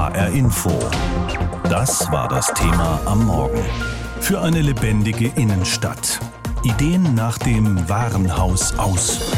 HR 0.00 0.30
Info. 0.30 0.70
Das 1.64 2.10
war 2.10 2.26
das 2.26 2.54
Thema 2.54 3.02
am 3.04 3.26
Morgen. 3.26 3.60
Für 4.22 4.40
eine 4.40 4.62
lebendige 4.62 5.30
Innenstadt. 5.36 6.20
Ideen 6.62 7.14
nach 7.14 7.36
dem 7.36 7.86
Warenhaus 7.86 8.78
aus. 8.78 9.30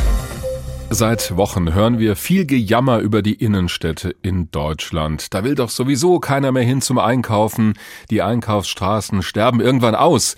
Seit 0.88 1.36
Wochen 1.36 1.74
hören 1.74 1.98
wir 1.98 2.14
viel 2.14 2.46
Gejammer 2.46 3.00
über 3.00 3.22
die 3.22 3.34
Innenstädte 3.34 4.14
in 4.22 4.52
Deutschland. 4.52 5.34
Da 5.34 5.42
will 5.42 5.56
doch 5.56 5.68
sowieso 5.68 6.20
keiner 6.20 6.52
mehr 6.52 6.62
hin 6.62 6.80
zum 6.80 6.98
Einkaufen. 6.98 7.72
Die 8.10 8.22
Einkaufsstraßen 8.22 9.22
sterben 9.22 9.60
irgendwann 9.60 9.96
aus. 9.96 10.36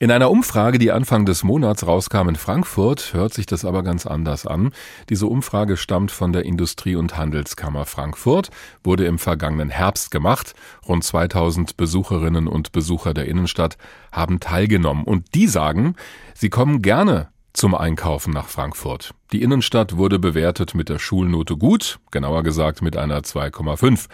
In 0.00 0.12
einer 0.12 0.30
Umfrage, 0.30 0.78
die 0.78 0.92
Anfang 0.92 1.26
des 1.26 1.42
Monats 1.42 1.84
rauskam 1.84 2.28
in 2.28 2.36
Frankfurt, 2.36 3.14
hört 3.14 3.34
sich 3.34 3.46
das 3.46 3.64
aber 3.64 3.82
ganz 3.82 4.06
anders 4.06 4.46
an. 4.46 4.70
Diese 5.08 5.26
Umfrage 5.26 5.76
stammt 5.76 6.12
von 6.12 6.32
der 6.32 6.44
Industrie- 6.44 6.94
und 6.94 7.16
Handelskammer 7.16 7.84
Frankfurt, 7.84 8.50
wurde 8.84 9.06
im 9.06 9.18
vergangenen 9.18 9.70
Herbst 9.70 10.12
gemacht. 10.12 10.54
Rund 10.86 11.02
2000 11.02 11.76
Besucherinnen 11.76 12.46
und 12.46 12.70
Besucher 12.70 13.12
der 13.12 13.26
Innenstadt 13.26 13.76
haben 14.12 14.38
teilgenommen 14.38 15.02
und 15.02 15.34
die 15.34 15.48
sagen, 15.48 15.96
sie 16.32 16.48
kommen 16.48 16.80
gerne 16.80 17.30
zum 17.52 17.74
Einkaufen 17.74 18.32
nach 18.32 18.46
Frankfurt. 18.46 19.14
Die 19.32 19.42
Innenstadt 19.42 19.96
wurde 19.96 20.20
bewertet 20.20 20.76
mit 20.76 20.88
der 20.88 21.00
Schulnote 21.00 21.56
gut, 21.56 21.98
genauer 22.12 22.44
gesagt 22.44 22.82
mit 22.82 22.96
einer 22.96 23.22
2,5. 23.22 24.06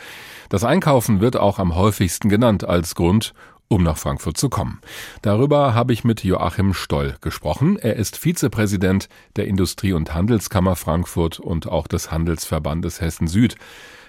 Das 0.48 0.64
Einkaufen 0.64 1.20
wird 1.20 1.36
auch 1.36 1.58
am 1.58 1.74
häufigsten 1.74 2.30
genannt 2.30 2.64
als 2.64 2.94
Grund, 2.94 3.34
um 3.68 3.82
nach 3.82 3.96
Frankfurt 3.96 4.36
zu 4.36 4.48
kommen. 4.48 4.80
Darüber 5.22 5.74
habe 5.74 5.92
ich 5.92 6.04
mit 6.04 6.22
Joachim 6.22 6.74
Stoll 6.74 7.16
gesprochen. 7.20 7.78
Er 7.78 7.96
ist 7.96 8.16
Vizepräsident 8.16 9.08
der 9.36 9.46
Industrie- 9.46 9.92
und 9.92 10.14
Handelskammer 10.14 10.76
Frankfurt 10.76 11.40
und 11.40 11.68
auch 11.68 11.86
des 11.86 12.10
Handelsverbandes 12.10 13.00
Hessen 13.00 13.26
Süd. 13.26 13.56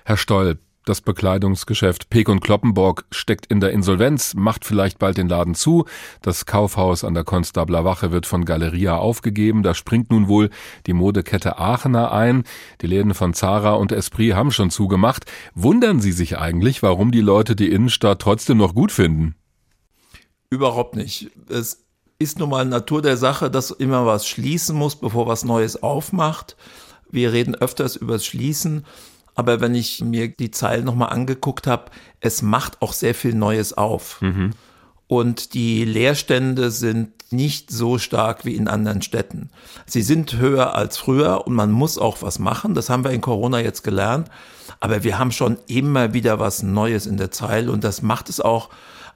Herr 0.04 0.18
Stoll, 0.18 0.60
das 0.86 1.02
Bekleidungsgeschäft 1.02 2.12
Peek 2.12 2.30
und 2.30 2.42
Kloppenborg 2.42 3.06
steckt 3.10 3.48
in 3.48 3.60
der 3.60 3.72
Insolvenz, 3.72 4.36
macht 4.36 4.66
vielleicht 4.66 5.00
bald 5.00 5.18
den 5.18 5.28
Laden 5.28 5.56
zu. 5.56 5.86
Das 6.22 6.46
Kaufhaus 6.46 7.04
an 7.04 7.16
der 7.16 7.24
Konstabler 7.24 7.84
Wache 7.84 8.12
wird 8.12 8.28
von 8.28 8.46
Galeria 8.46 8.96
aufgegeben. 8.96 9.64
Da 9.64 9.74
springt 9.74 10.12
nun 10.12 10.28
wohl 10.28 10.52
die 10.86 10.94
Modekette 10.94 11.58
Aachener 11.58 12.12
ein. 12.12 12.44
Die 12.82 12.88
Läden 12.88 13.16
von 13.16 13.34
Zara 13.34 13.74
und 13.74 13.92
Esprit 13.92 14.36
haben 14.36 14.52
schon 14.52 14.70
zugemacht. 14.70 15.26
Wundern 15.56 16.02
Sie 16.02 16.12
sich 16.12 16.38
eigentlich, 16.38 16.84
warum 16.84 17.12
die 17.12 17.22
Leute 17.22 17.56
die 17.56 17.72
Innenstadt 17.72 18.22
trotzdem 18.22 18.58
noch 18.58 18.76
gut 18.76 18.92
finden? 18.92 19.34
Überhaupt 20.56 20.96
nicht. 20.96 21.32
Es 21.50 21.84
ist 22.18 22.40
nun 22.40 22.50
mal 22.50 22.64
Natur 22.64 23.02
der 23.02 23.18
Sache, 23.18 23.52
dass 23.52 23.72
immer 23.72 24.06
was 24.06 24.26
schließen 24.26 24.78
muss, 24.78 24.96
bevor 24.96 25.28
was 25.28 25.44
Neues 25.44 25.84
aufmacht. 25.84 26.56
Wir 27.12 27.34
reden 27.34 27.56
öfters 27.56 27.98
über 27.98 28.14
das 28.14 28.26
Schließen, 28.26 28.86
aber 29.36 29.60
wenn 29.60 29.76
ich 29.76 30.02
mir 30.02 30.30
die 30.30 30.52
Zeilen 30.52 30.86
nochmal 30.86 31.10
angeguckt 31.10 31.68
habe, 31.68 31.92
es 32.22 32.42
macht 32.42 32.82
auch 32.82 32.94
sehr 32.94 33.14
viel 33.14 33.36
Neues 33.36 33.74
auf. 33.74 34.22
Mhm. 34.22 34.52
Und 35.08 35.54
die 35.54 35.84
Leerstände 35.84 36.72
sind 36.72 37.12
nicht 37.32 37.70
so 37.70 37.98
stark 37.98 38.46
wie 38.46 38.56
in 38.56 38.70
anderen 38.70 39.02
Städten. 39.02 39.50
Sie 39.86 40.02
sind 40.02 40.38
höher 40.38 40.74
als 40.74 40.98
früher 40.98 41.46
und 41.46 41.54
man 41.54 41.70
muss 41.70 41.98
auch 41.98 42.22
was 42.22 42.40
machen. 42.40 42.76
Das 42.76 42.90
haben 42.90 43.04
wir 43.04 43.12
in 43.12 43.20
Corona 43.20 43.60
jetzt 43.60 43.84
gelernt. 43.84 44.30
Aber 44.80 45.04
wir 45.04 45.20
haben 45.20 45.34
schon 45.34 45.58
immer 45.68 46.14
wieder 46.14 46.40
was 46.40 46.64
Neues 46.64 47.08
in 47.08 47.18
der 47.18 47.32
Zeile 47.32 47.74
und 47.74 47.84
das 47.84 48.02
macht 48.02 48.30
es 48.30 48.40
auch 48.40 48.70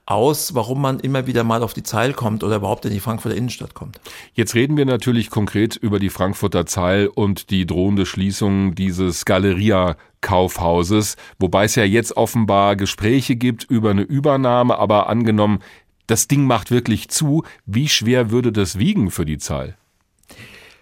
aus, 0.09 0.55
warum 0.55 0.81
man 0.81 0.99
immer 0.99 1.27
wieder 1.27 1.43
mal 1.43 1.61
auf 1.61 1.73
die 1.73 1.83
Zeil 1.83 2.13
kommt 2.13 2.43
oder 2.43 2.57
überhaupt 2.57 2.85
in 2.85 2.91
die 2.91 2.99
Frankfurter 2.99 3.37
Innenstadt 3.37 3.73
kommt. 3.73 3.99
Jetzt 4.33 4.55
reden 4.55 4.75
wir 4.75 4.85
natürlich 4.85 5.29
konkret 5.29 5.75
über 5.75 5.99
die 5.99 6.09
Frankfurter 6.09 6.65
Zeil 6.65 7.07
und 7.07 7.49
die 7.51 7.65
drohende 7.65 8.05
Schließung 8.05 8.75
dieses 8.75 9.25
Galeria 9.25 9.95
Kaufhauses, 10.21 11.15
wobei 11.37 11.65
es 11.65 11.75
ja 11.75 11.83
jetzt 11.83 12.17
offenbar 12.17 12.75
Gespräche 12.75 13.35
gibt 13.35 13.63
über 13.63 13.91
eine 13.91 14.01
Übernahme, 14.01 14.77
aber 14.77 15.07
angenommen, 15.07 15.59
das 16.07 16.27
Ding 16.27 16.45
macht 16.45 16.71
wirklich 16.71 17.09
zu, 17.09 17.43
wie 17.65 17.87
schwer 17.87 18.31
würde 18.31 18.51
das 18.51 18.79
wiegen 18.79 19.11
für 19.11 19.25
die 19.25 19.37
Zahl? 19.37 19.77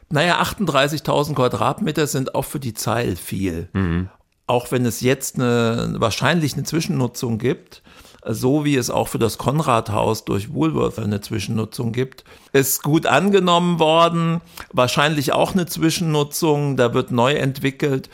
Naja, 0.09 0.41
38.000 0.41 1.35
Quadratmeter 1.35 2.07
sind 2.07 2.33
auch 2.33 2.45
für 2.45 2.59
die 2.59 2.73
Zeil 2.73 3.17
viel. 3.17 3.67
Mhm. 3.73 4.09
Auch 4.47 4.71
wenn 4.71 4.85
es 4.85 5.01
jetzt 5.01 5.35
eine, 5.35 5.95
wahrscheinlich 5.97 6.53
eine 6.53 6.63
Zwischennutzung 6.63 7.37
gibt, 7.37 7.83
so 8.29 8.65
wie 8.65 8.75
es 8.75 8.89
auch 8.89 9.07
für 9.07 9.19
das 9.19 9.37
Konradhaus 9.37 10.25
durch 10.25 10.53
Woolworth 10.53 10.99
eine 10.99 11.21
Zwischennutzung 11.21 11.91
gibt. 11.91 12.23
Ist 12.53 12.83
gut 12.83 13.05
angenommen 13.05 13.79
worden, 13.79 14.41
wahrscheinlich 14.71 15.33
auch 15.33 15.53
eine 15.53 15.65
Zwischennutzung, 15.65 16.77
da 16.77 16.93
wird 16.93 17.11
neu 17.11 17.33
entwickelt. 17.33 18.09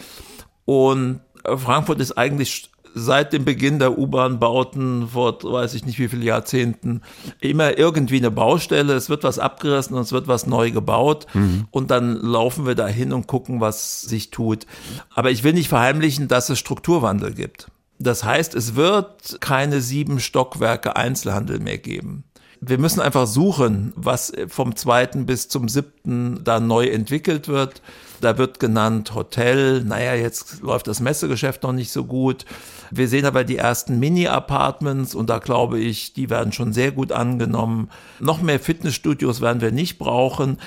Und 0.66 1.22
Frankfurt 1.44 2.00
ist 2.00 2.18
eigentlich 2.18 2.70
seit 2.96 3.34
dem 3.34 3.44
Beginn 3.44 3.80
der 3.80 3.98
U-Bahn-Bauten 3.98 5.10
vor 5.10 5.40
weiß 5.42 5.74
ich 5.74 5.86
nicht 5.86 6.00
wie 6.00 6.08
viele 6.08 6.26
Jahrzehnten 6.26 7.02
immer 7.40 7.78
irgendwie 7.78 8.18
eine 8.18 8.32
Baustelle. 8.32 8.94
Es 8.94 9.10
wird 9.10 9.24
was 9.24 9.40
abgerissen 9.40 9.96
und 9.96 10.04
es 10.04 10.12
wird 10.12 10.28
was 10.28 10.46
neu 10.46 10.72
gebaut 10.72 11.26
mhm. 11.34 11.66
und 11.72 11.92
dann 11.92 12.22
laufen 12.22 12.66
wir 12.66 12.76
da 12.76 12.88
hin 12.88 13.12
und 13.12 13.28
gucken, 13.28 13.62
was 13.62 14.02
sich 14.02 14.30
tut. 14.30 14.68
Aber 15.14 15.32
ich 15.32 15.44
will 15.44 15.54
nicht 15.54 15.70
verheimlichen, 15.70 16.28
dass 16.28 16.50
es 16.50 16.60
Strukturwandel 16.60 17.34
gibt. 17.34 17.68
Das 18.04 18.24
heißt, 18.24 18.54
es 18.54 18.76
wird 18.76 19.38
keine 19.40 19.80
sieben 19.80 20.20
Stockwerke 20.20 20.96
Einzelhandel 20.96 21.60
mehr 21.60 21.78
geben. 21.78 22.26
Wir 22.60 22.78
müssen 22.78 23.02
einfach 23.02 23.28
suchen, 23.28 23.92
was 23.96 24.32
vom 24.48 24.76
zweiten 24.76 25.26
bis 25.26 25.50
zum 25.50 25.68
siebten 25.68 26.44
da 26.44 26.60
neu 26.62 26.88
entwickelt 26.88 27.48
wird. 27.48 27.82
Da 28.22 28.38
wird 28.38 28.60
genannt 28.62 29.16
Hotel. 29.16 29.84
Naja, 29.84 30.16
jetzt 30.16 30.62
läuft 30.62 30.88
das 30.88 31.02
Messegeschäft 31.02 31.64
noch 31.64 31.74
nicht 31.74 31.92
so 31.92 32.06
gut. 32.06 32.46
Wir 32.90 33.10
sehen 33.10 33.26
aber 33.26 33.44
die 33.44 33.58
ersten 33.58 34.00
Mini-Apartments 34.00 35.14
und 35.14 35.30
da 35.30 35.40
glaube 35.40 35.80
ich, 35.80 36.14
die 36.14 36.30
werden 36.30 36.54
schon 36.54 36.72
sehr 36.72 36.94
gut 36.94 37.12
angenommen. 37.12 37.90
Noch 38.20 38.42
mehr 38.42 38.62
Fitnessstudios 38.62 39.42
werden 39.42 39.62
wir 39.62 39.72
nicht 39.72 39.98
brauchen. 39.98 40.58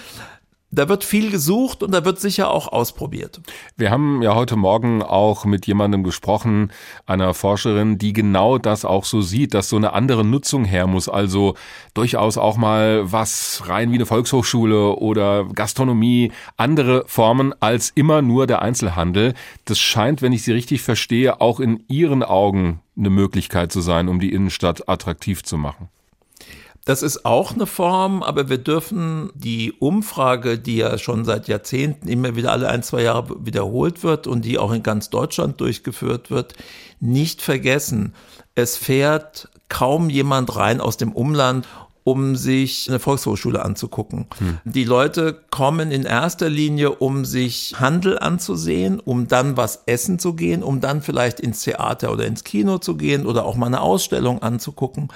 Da 0.77 0.91
wird 0.91 1.05
viel 1.05 1.31
gesucht 1.31 1.83
und 1.83 1.93
da 1.93 2.05
wird 2.05 2.21
sicher 2.21 2.51
auch 2.51 2.69
ausprobiert. 2.69 3.41
Wir 3.79 3.91
haben 3.91 4.21
ja 4.21 4.35
heute 4.35 4.57
Morgen 4.57 5.03
auch 5.03 5.47
mit 5.47 5.67
jemandem 5.67 6.05
gesprochen, 6.05 6.71
einer 7.07 7.33
Forscherin, 7.33 7.97
die 7.97 8.13
genau 8.13 8.59
das 8.59 8.85
auch 8.85 9.07
so 9.07 9.23
sieht, 9.23 9.55
dass 9.55 9.71
so 9.71 9.77
eine 9.77 9.95
andere 9.95 10.23
Nutzung 10.23 10.67
her 10.67 10.87
muss. 10.87 11.09
Also 11.09 11.55
durchaus 11.95 12.37
auch 12.37 12.59
mal 12.59 13.11
was 13.11 13.63
rein 13.67 13.91
wie 13.91 13.95
eine 13.95 14.05
Volkshochschule 14.05 14.97
oder 14.97 15.47
Gastronomie, 15.47 16.31
andere 16.59 17.05
Formen 17.07 17.55
als 17.59 17.91
immer 17.95 18.21
nur 18.21 18.47
der 18.47 18.61
Einzelhandel. 18.61 19.33
Das 19.65 19.79
scheint, 19.79 20.21
wenn 20.21 20.35
ich 20.35 20.43
Sie 20.43 20.53
richtig 20.53 20.83
verstehe, 20.83 21.41
auch 21.41 21.59
in 21.59 21.85
Ihren 21.89 22.23
Augen 22.23 22.81
eine 22.99 23.09
Möglichkeit 23.09 23.73
zu 23.73 23.81
sein, 23.81 24.09
um 24.09 24.21
die 24.21 24.31
Innenstadt 24.31 24.91
attraktiv 24.91 25.43
zu 25.43 25.57
machen. 25.57 25.89
Das 26.87 27.03
ist 27.03 27.27
auch 27.27 27.53
eine 27.53 27.67
Form, 27.67 28.23
aber 28.23 28.49
wir 28.49 28.59
dürfen 28.59 29.31
die 29.35 29.73
Umfrage, 29.73 30.57
die 30.57 30.77
ja 30.77 30.99
schon 30.99 31.25
seit 31.25 31.49
Jahrzehnten 31.49 32.07
immer 32.07 32.37
wieder 32.37 32.53
alle 32.53 32.69
ein, 32.69 32.85
zwei 32.85 33.03
Jahre 33.03 33.45
wiederholt 33.45 34.05
wird 34.05 34.29
und 34.29 34.45
die 34.45 34.57
auch 34.57 34.71
in 34.71 34.85
ganz 34.85 35.11
Deutschland 35.11 35.61
durchgeführt 35.61 36.31
wird, 36.31 36.55
nicht 37.01 37.43
vergessen. 37.43 38.15
Es 38.55 38.77
fährt 38.77 39.49
kaum 39.69 40.09
jemand 40.11 40.55
rein 40.55 40.81
aus 40.81 40.97
dem 40.97 41.13
Umland 41.13 41.67
um 42.05 42.37
sich 42.37 42.89
eine 42.89 43.01
Volkshochschule 43.01 43.65
anzugucken. 43.65 44.27
Hm. 44.39 44.59
Die 44.65 44.85
Leute 44.85 45.43
kommen 45.51 45.91
in 45.91 46.05
erster 46.05 46.49
Linie, 46.49 46.93
um 46.93 47.25
sich 47.25 47.75
Handel 47.81 48.17
anzusehen, 48.21 49.01
um 49.01 49.27
dann 49.27 49.57
was 49.57 49.83
essen 49.87 50.21
zu 50.21 50.35
gehen, 50.35 50.63
um 50.63 50.81
dann 50.81 51.03
vielleicht 51.03 51.41
ins 51.41 51.63
Theater 51.63 52.13
oder 52.13 52.25
ins 52.27 52.45
Kino 52.45 52.79
zu 52.79 52.97
gehen 52.97 53.27
oder 53.27 53.45
auch 53.45 53.57
mal 53.57 53.67
eine 53.67 53.81
Ausstellung 53.81 54.41
anzugucken. 54.41 55.09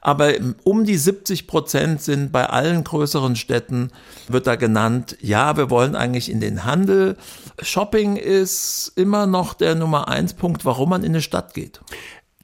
Aber 0.00 0.32
um 0.64 0.84
die 0.84 0.96
70 0.96 1.46
Prozent 1.46 2.02
sind 2.02 2.32
bei 2.32 2.46
allen 2.46 2.84
größeren 2.84 3.36
Städten, 3.36 3.90
wird 4.28 4.46
da 4.46 4.56
genannt, 4.56 5.16
ja, 5.20 5.56
wir 5.56 5.70
wollen 5.70 5.96
eigentlich 5.96 6.30
in 6.30 6.40
den 6.40 6.64
Handel. 6.64 7.16
Shopping 7.60 8.16
ist 8.16 8.92
immer 8.96 9.26
noch 9.26 9.54
der 9.54 9.74
Nummer 9.74 10.08
eins 10.08 10.34
Punkt, 10.34 10.64
warum 10.64 10.90
man 10.90 11.02
in 11.02 11.12
eine 11.12 11.22
Stadt 11.22 11.54
geht. 11.54 11.80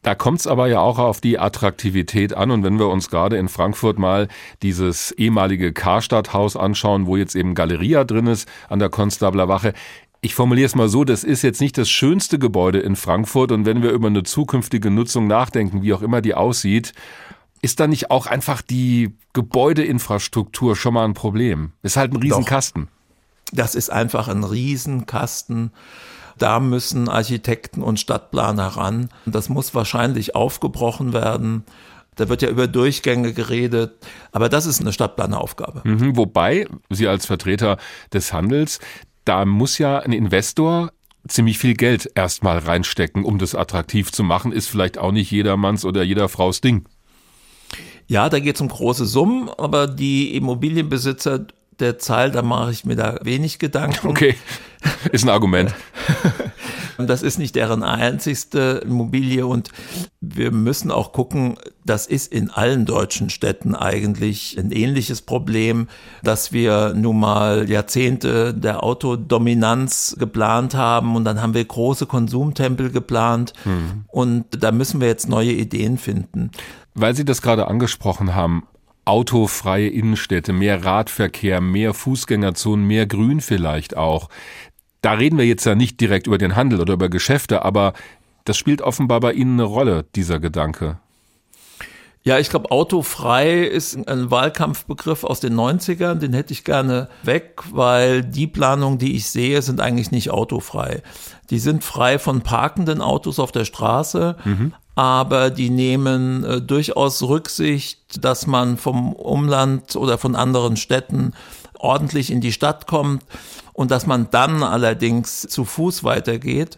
Da 0.02 0.14
kommt 0.14 0.40
es 0.40 0.46
aber 0.46 0.66
ja 0.66 0.80
auch 0.80 0.98
auf 0.98 1.22
die 1.22 1.38
Attraktivität 1.38 2.34
an. 2.36 2.50
Und 2.50 2.62
wenn 2.62 2.78
wir 2.78 2.88
uns 2.88 3.08
gerade 3.08 3.38
in 3.38 3.48
Frankfurt 3.48 3.98
mal 3.98 4.28
dieses 4.62 5.12
ehemalige 5.12 5.72
Karstadthaus 5.72 6.56
anschauen, 6.56 7.06
wo 7.06 7.16
jetzt 7.16 7.34
eben 7.34 7.54
Galeria 7.54 8.04
drin 8.04 8.26
ist 8.26 8.46
an 8.68 8.80
der 8.80 8.90
Konstabler 8.90 9.48
Wache, 9.48 9.72
ich 10.20 10.34
formuliere 10.34 10.66
es 10.66 10.74
mal 10.74 10.88
so, 10.88 11.04
das 11.04 11.24
ist 11.24 11.42
jetzt 11.42 11.60
nicht 11.60 11.76
das 11.78 11.88
schönste 11.88 12.38
Gebäude 12.38 12.80
in 12.80 12.96
Frankfurt 12.96 13.52
und 13.52 13.66
wenn 13.66 13.82
wir 13.82 13.90
über 13.90 14.08
eine 14.08 14.22
zukünftige 14.22 14.90
Nutzung 14.90 15.26
nachdenken, 15.26 15.82
wie 15.82 15.92
auch 15.92 16.00
immer 16.00 16.22
die 16.22 16.34
aussieht, 16.34 16.92
ist 17.64 17.80
da 17.80 17.86
nicht 17.86 18.10
auch 18.10 18.26
einfach 18.26 18.60
die 18.60 19.16
Gebäudeinfrastruktur 19.32 20.76
schon 20.76 20.92
mal 20.92 21.06
ein 21.06 21.14
Problem? 21.14 21.72
Ist 21.82 21.96
halt 21.96 22.12
ein 22.12 22.18
Riesenkasten. 22.18 22.88
Das 23.52 23.74
ist 23.74 23.90
einfach 23.90 24.28
ein 24.28 24.44
Riesenkasten. 24.44 25.72
Da 26.36 26.60
müssen 26.60 27.08
Architekten 27.08 27.82
und 27.82 27.98
Stadtplaner 27.98 28.66
ran. 28.66 29.08
Das 29.24 29.48
muss 29.48 29.74
wahrscheinlich 29.74 30.34
aufgebrochen 30.34 31.14
werden. 31.14 31.64
Da 32.16 32.28
wird 32.28 32.42
ja 32.42 32.50
über 32.50 32.68
Durchgänge 32.68 33.32
geredet, 33.32 33.94
aber 34.30 34.50
das 34.50 34.66
ist 34.66 34.82
eine 34.82 34.92
Stadtplaneraufgabe. 34.92 35.80
Mhm, 35.84 36.16
wobei 36.16 36.68
Sie 36.90 37.08
als 37.08 37.24
Vertreter 37.24 37.78
des 38.12 38.32
Handels, 38.32 38.78
da 39.24 39.46
muss 39.46 39.78
ja 39.78 40.00
ein 40.00 40.12
Investor 40.12 40.92
ziemlich 41.26 41.58
viel 41.58 41.74
Geld 41.74 42.10
erstmal 42.14 42.58
reinstecken, 42.58 43.24
um 43.24 43.38
das 43.38 43.54
attraktiv 43.54 44.12
zu 44.12 44.22
machen, 44.22 44.52
ist 44.52 44.68
vielleicht 44.68 44.98
auch 44.98 45.12
nicht 45.12 45.30
jedermanns 45.30 45.86
oder 45.86 46.02
jeder 46.02 46.28
Fraus 46.28 46.60
Ding. 46.60 46.86
Ja, 48.06 48.28
da 48.28 48.38
geht 48.38 48.56
es 48.56 48.60
um 48.60 48.68
große 48.68 49.06
Summen, 49.06 49.48
aber 49.56 49.86
die 49.86 50.36
Immobilienbesitzer 50.36 51.46
der 51.80 51.98
Zahl, 51.98 52.30
da 52.30 52.42
mache 52.42 52.70
ich 52.70 52.84
mir 52.84 52.96
da 52.96 53.18
wenig 53.22 53.58
Gedanken. 53.58 54.08
Okay, 54.08 54.36
ist 55.12 55.24
ein 55.24 55.30
Argument. 55.30 55.74
Das 56.98 57.22
ist 57.22 57.38
nicht 57.38 57.56
deren 57.56 57.82
einzigste 57.82 58.82
Immobilie 58.84 59.46
und 59.46 59.70
wir 60.20 60.50
müssen 60.50 60.90
auch 60.90 61.12
gucken, 61.12 61.56
das 61.84 62.06
ist 62.06 62.32
in 62.32 62.50
allen 62.50 62.86
deutschen 62.86 63.30
Städten 63.30 63.74
eigentlich 63.74 64.58
ein 64.58 64.70
ähnliches 64.70 65.22
Problem, 65.22 65.88
dass 66.22 66.52
wir 66.52 66.94
nun 66.94 67.20
mal 67.20 67.68
Jahrzehnte 67.68 68.54
der 68.54 68.82
Autodominanz 68.82 70.16
geplant 70.18 70.74
haben 70.74 71.16
und 71.16 71.24
dann 71.24 71.42
haben 71.42 71.54
wir 71.54 71.64
große 71.64 72.06
Konsumtempel 72.06 72.90
geplant 72.90 73.52
hm. 73.64 74.04
und 74.08 74.44
da 74.62 74.72
müssen 74.72 75.00
wir 75.00 75.08
jetzt 75.08 75.28
neue 75.28 75.52
Ideen 75.52 75.98
finden. 75.98 76.50
Weil 76.94 77.14
Sie 77.14 77.24
das 77.24 77.42
gerade 77.42 77.66
angesprochen 77.66 78.34
haben, 78.34 78.64
autofreie 79.04 79.88
Innenstädte, 79.88 80.52
mehr 80.52 80.84
Radverkehr, 80.84 81.60
mehr 81.60 81.94
Fußgängerzonen, 81.94 82.86
mehr 82.86 83.06
Grün 83.06 83.40
vielleicht 83.40 83.96
auch. 83.96 84.28
Da 85.04 85.12
reden 85.12 85.36
wir 85.36 85.44
jetzt 85.44 85.66
ja 85.66 85.74
nicht 85.74 86.00
direkt 86.00 86.26
über 86.26 86.38
den 86.38 86.56
Handel 86.56 86.80
oder 86.80 86.94
über 86.94 87.10
Geschäfte, 87.10 87.62
aber 87.62 87.92
das 88.46 88.56
spielt 88.56 88.80
offenbar 88.80 89.20
bei 89.20 89.34
Ihnen 89.34 89.60
eine 89.60 89.68
Rolle, 89.68 90.06
dieser 90.14 90.40
Gedanke. 90.40 90.96
Ja, 92.22 92.38
ich 92.38 92.48
glaube, 92.48 92.70
autofrei 92.70 93.64
ist 93.64 94.08
ein 94.08 94.30
Wahlkampfbegriff 94.30 95.24
aus 95.24 95.40
den 95.40 95.54
90ern, 95.56 96.14
den 96.14 96.32
hätte 96.32 96.54
ich 96.54 96.64
gerne 96.64 97.10
weg, 97.22 97.60
weil 97.70 98.24
die 98.24 98.46
Planungen, 98.46 98.98
die 98.98 99.14
ich 99.14 99.28
sehe, 99.28 99.60
sind 99.60 99.78
eigentlich 99.78 100.10
nicht 100.10 100.30
autofrei. 100.30 101.02
Die 101.50 101.58
sind 101.58 101.84
frei 101.84 102.18
von 102.18 102.40
parkenden 102.40 103.02
Autos 103.02 103.38
auf 103.38 103.52
der 103.52 103.66
Straße, 103.66 104.36
mhm. 104.42 104.72
Aber 104.94 105.50
die 105.50 105.70
nehmen 105.70 106.44
äh, 106.44 106.60
durchaus 106.60 107.22
Rücksicht, 107.22 108.24
dass 108.24 108.46
man 108.46 108.76
vom 108.76 109.12
Umland 109.12 109.96
oder 109.96 110.18
von 110.18 110.36
anderen 110.36 110.76
Städten 110.76 111.32
ordentlich 111.78 112.30
in 112.30 112.40
die 112.40 112.52
Stadt 112.52 112.86
kommt 112.86 113.24
und 113.72 113.90
dass 113.90 114.06
man 114.06 114.30
dann 114.30 114.62
allerdings 114.62 115.42
zu 115.42 115.64
Fuß 115.64 116.04
weitergeht. 116.04 116.76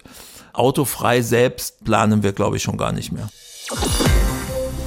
Autofrei 0.52 1.20
selbst 1.20 1.84
planen 1.84 2.22
wir, 2.22 2.32
glaube 2.32 2.56
ich, 2.56 2.62
schon 2.62 2.78
gar 2.78 2.92
nicht 2.92 3.12
mehr. 3.12 3.28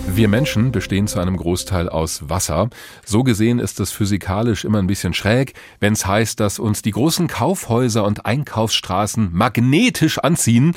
Wir 0.08 0.28
Menschen 0.28 0.72
bestehen 0.72 1.08
zu 1.08 1.20
einem 1.20 1.38
Großteil 1.38 1.88
aus 1.88 2.28
Wasser. 2.30 2.70
So 3.06 3.24
gesehen 3.24 3.60
ist 3.60 3.80
es 3.80 3.92
physikalisch 3.92 4.66
immer 4.66 4.80
ein 4.80 4.88
bisschen 4.88 5.14
schräg, 5.14 5.54
wenn 5.80 5.94
es 5.94 6.06
heißt, 6.06 6.40
dass 6.40 6.58
uns 6.58 6.82
die 6.82 6.92
großen 6.92 7.28
Kaufhäuser 7.28 8.04
und 8.04 8.26
Einkaufsstraßen 8.26 9.30
magnetisch 9.32 10.18
anziehen. 10.18 10.76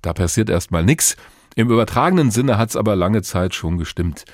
Da 0.00 0.12
passiert 0.12 0.48
erstmal 0.48 0.84
nichts. 0.84 1.16
Im 1.54 1.70
übertragenen 1.70 2.30
Sinne 2.30 2.58
hat 2.58 2.70
es 2.70 2.76
aber 2.76 2.96
lange 2.96 3.22
Zeit 3.22 3.54
schon 3.54 3.78
gestimmt. 3.78 4.24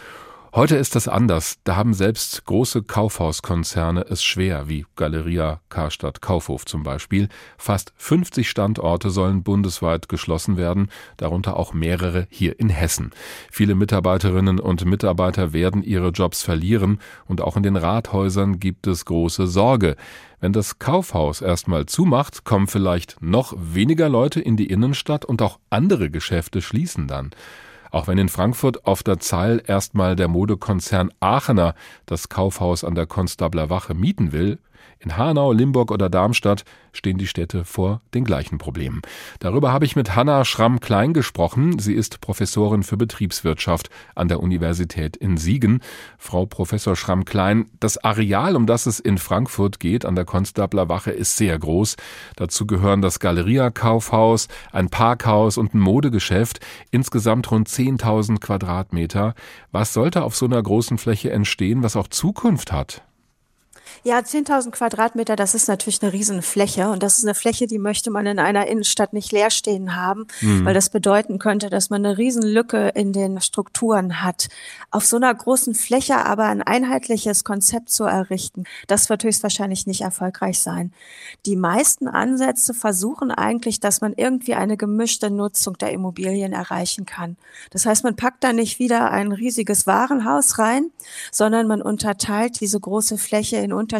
Heute 0.54 0.76
ist 0.76 0.96
das 0.96 1.08
anders. 1.08 1.58
Da 1.64 1.76
haben 1.76 1.92
selbst 1.92 2.46
große 2.46 2.82
Kaufhauskonzerne 2.82 4.06
es 4.08 4.24
schwer, 4.24 4.66
wie 4.66 4.86
Galeria, 4.96 5.60
Karstadt, 5.68 6.22
Kaufhof 6.22 6.64
zum 6.64 6.82
Beispiel. 6.82 7.28
Fast 7.58 7.92
50 7.98 8.48
Standorte 8.48 9.10
sollen 9.10 9.42
bundesweit 9.42 10.08
geschlossen 10.08 10.56
werden, 10.56 10.88
darunter 11.18 11.58
auch 11.58 11.74
mehrere 11.74 12.26
hier 12.30 12.58
in 12.58 12.70
Hessen. 12.70 13.10
Viele 13.52 13.74
Mitarbeiterinnen 13.74 14.58
und 14.58 14.86
Mitarbeiter 14.86 15.52
werden 15.52 15.82
ihre 15.82 16.08
Jobs 16.08 16.42
verlieren 16.42 16.98
und 17.26 17.42
auch 17.42 17.58
in 17.58 17.62
den 17.62 17.76
Rathäusern 17.76 18.58
gibt 18.58 18.86
es 18.86 19.04
große 19.04 19.46
Sorge. 19.46 19.96
Wenn 20.40 20.54
das 20.54 20.78
Kaufhaus 20.78 21.42
erstmal 21.42 21.84
zumacht, 21.84 22.44
kommen 22.44 22.68
vielleicht 22.68 23.18
noch 23.20 23.54
weniger 23.58 24.08
Leute 24.08 24.40
in 24.40 24.56
die 24.56 24.68
Innenstadt 24.68 25.26
und 25.26 25.42
auch 25.42 25.58
andere 25.68 26.08
Geschäfte 26.08 26.62
schließen 26.62 27.06
dann. 27.06 27.32
Auch 27.90 28.06
wenn 28.06 28.18
in 28.18 28.28
Frankfurt 28.28 28.86
auf 28.86 29.02
der 29.02 29.18
Zeil 29.18 29.62
erstmal 29.66 30.16
der 30.16 30.28
Modekonzern 30.28 31.12
Aachener 31.20 31.74
das 32.06 32.28
Kaufhaus 32.28 32.84
an 32.84 32.94
der 32.94 33.06
Konstabler 33.06 33.70
Wache 33.70 33.94
mieten 33.94 34.32
will, 34.32 34.58
in 35.00 35.16
Hanau, 35.16 35.52
Limburg 35.52 35.90
oder 35.90 36.10
Darmstadt 36.10 36.64
stehen 36.92 37.18
die 37.18 37.26
Städte 37.26 37.64
vor 37.64 38.00
den 38.14 38.24
gleichen 38.24 38.58
Problemen. 38.58 39.02
Darüber 39.38 39.72
habe 39.72 39.84
ich 39.84 39.94
mit 39.94 40.16
Hanna 40.16 40.44
Schramm-Klein 40.44 41.12
gesprochen. 41.12 41.78
Sie 41.78 41.94
ist 41.94 42.20
Professorin 42.20 42.82
für 42.82 42.96
Betriebswirtschaft 42.96 43.90
an 44.14 44.28
der 44.28 44.40
Universität 44.40 45.16
in 45.16 45.36
Siegen. 45.36 45.80
Frau 46.18 46.46
Professor 46.46 46.96
Schramm-Klein, 46.96 47.66
das 47.78 47.98
Areal, 47.98 48.56
um 48.56 48.66
das 48.66 48.86
es 48.86 48.98
in 48.98 49.18
Frankfurt 49.18 49.78
geht, 49.78 50.04
an 50.04 50.16
der 50.16 50.24
Konstabler 50.24 50.88
Wache, 50.88 51.12
ist 51.12 51.36
sehr 51.36 51.58
groß. 51.58 51.96
Dazu 52.36 52.66
gehören 52.66 53.00
das 53.00 53.20
Galeria-Kaufhaus, 53.20 54.48
ein 54.72 54.88
Parkhaus 54.88 55.58
und 55.58 55.74
ein 55.74 55.80
Modegeschäft. 55.80 56.60
Insgesamt 56.90 57.50
rund 57.50 57.68
10.000 57.68 58.40
Quadratmeter. 58.40 59.34
Was 59.70 59.92
sollte 59.92 60.24
auf 60.24 60.34
so 60.34 60.46
einer 60.46 60.62
großen 60.62 60.98
Fläche 60.98 61.30
entstehen, 61.30 61.82
was 61.82 61.96
auch 61.96 62.08
Zukunft 62.08 62.72
hat? 62.72 63.02
Ja, 64.08 64.20
10.000 64.20 64.70
Quadratmeter, 64.70 65.36
das 65.36 65.54
ist 65.54 65.68
natürlich 65.68 66.00
eine 66.00 66.14
Riesenfläche 66.14 66.88
und 66.88 67.02
das 67.02 67.18
ist 67.18 67.26
eine 67.26 67.34
Fläche, 67.34 67.66
die 67.66 67.78
möchte 67.78 68.10
man 68.10 68.24
in 68.24 68.38
einer 68.38 68.66
Innenstadt 68.66 69.12
nicht 69.12 69.32
leer 69.32 69.50
stehen 69.50 69.96
haben, 69.96 70.28
mhm. 70.40 70.64
weil 70.64 70.72
das 70.72 70.88
bedeuten 70.88 71.38
könnte, 71.38 71.68
dass 71.68 71.90
man 71.90 72.06
eine 72.06 72.16
Riesenlücke 72.16 72.88
in 72.94 73.12
den 73.12 73.38
Strukturen 73.42 74.22
hat. 74.22 74.48
Auf 74.90 75.04
so 75.04 75.16
einer 75.16 75.34
großen 75.34 75.74
Fläche 75.74 76.24
aber 76.24 76.44
ein 76.44 76.62
einheitliches 76.62 77.44
Konzept 77.44 77.90
zu 77.90 78.04
errichten, 78.04 78.64
das 78.86 79.10
wird 79.10 79.24
höchstwahrscheinlich 79.24 79.86
nicht 79.86 80.00
erfolgreich 80.00 80.60
sein. 80.60 80.94
Die 81.44 81.56
meisten 81.56 82.08
Ansätze 82.08 82.72
versuchen 82.72 83.30
eigentlich, 83.30 83.78
dass 83.78 84.00
man 84.00 84.14
irgendwie 84.16 84.54
eine 84.54 84.78
gemischte 84.78 85.28
Nutzung 85.28 85.76
der 85.76 85.92
Immobilien 85.92 86.54
erreichen 86.54 87.04
kann. 87.04 87.36
Das 87.72 87.84
heißt, 87.84 88.04
man 88.04 88.16
packt 88.16 88.42
da 88.42 88.54
nicht 88.54 88.78
wieder 88.78 89.10
ein 89.10 89.32
riesiges 89.32 89.86
Warenhaus 89.86 90.58
rein, 90.58 90.92
sondern 91.30 91.66
man 91.66 91.82
unterteilt 91.82 92.58
diese 92.62 92.80
große 92.80 93.18
Fläche 93.18 93.58
in 93.58 93.74
unterschiedliche 93.74 93.97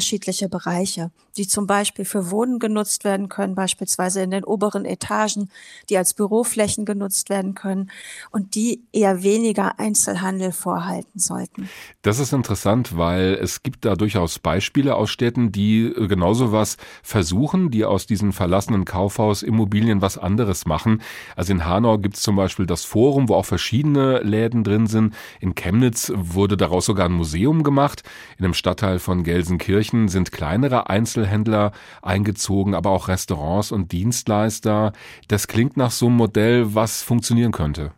Bereiche, 0.49 1.11
die 1.37 1.47
zum 1.47 1.67
Beispiel 1.67 2.05
für 2.05 2.31
Wohnen 2.31 2.59
genutzt 2.59 3.05
werden 3.05 3.29
können, 3.29 3.55
beispielsweise 3.55 4.23
in 4.23 4.31
den 4.31 4.45
oberen 4.45 4.85
Etagen, 4.85 5.51
die 5.89 5.97
als 5.97 6.15
Büroflächen 6.15 6.85
genutzt 6.85 7.31
werden 7.31 7.55
können 7.55 7.91
und 8.31 8.55
die 8.55 8.83
eher 8.93 9.23
weniger 9.23 9.79
Einzelhandel 9.79 10.53
vorhalten 10.53 11.19
sollten. 11.19 11.69
Das 12.03 12.19
ist 12.19 12.33
interessant, 12.33 12.97
weil 12.97 13.35
es 13.35 13.63
gibt 13.63 13.85
da 13.85 13.97
durchaus 13.97 14.39
Beispiele 14.39 14.95
aus 14.95 15.11
Städten, 15.11 15.53
die 15.53 15.87
äh, 15.87 16.07
genauso 16.07 16.53
was 16.53 16.77
versuchen, 17.03 17.71
die 17.71 17.85
aus 17.85 18.07
diesen 18.07 18.33
verlassenen 18.33 18.85
Kaufhausimmobilien 18.85 20.03
was 20.03 20.19
anderes 20.19 20.67
machen. 20.67 21.03
Also 21.35 21.53
in 21.53 21.65
Hanau 21.65 21.99
gibt 21.99 22.17
es 22.17 22.23
zum 22.23 22.37
Beispiel 22.37 22.67
das 22.67 22.85
Forum, 22.85 23.29
wo 23.29 23.35
auch 23.35 23.47
verschiedene 23.47 24.21
Läden 24.21 24.65
drin 24.65 24.87
sind. 24.87 25.15
In 25.41 25.55
Chemnitz 25.55 26.13
wurde 26.15 26.57
daraus 26.57 26.87
sogar 26.87 27.07
ein 27.07 27.13
Museum 27.13 27.63
gemacht. 27.63 28.03
In 28.39 28.45
einem 28.45 28.55
Stadtteil 28.55 28.99
von 28.99 29.23
Gelsenkirchen 29.23 29.78
Kirchen 29.79 30.09
sind 30.09 30.33
kleinere 30.33 30.91
Einzelhändler 30.91 31.71
eingezogen, 32.03 32.75
aber 32.75 32.91
auch 32.91 33.07
Restaurants 33.07 33.71
und 33.71 33.93
Dienstleister. 33.93 34.93
Das 35.29 35.47
klingt 35.47 35.77
nach 35.77 35.93
so 35.93 36.07
einem 36.07 36.17
Modell, 36.17 36.75
was 36.75 37.03
funktionieren 37.03 37.53
könnte. 37.53 37.93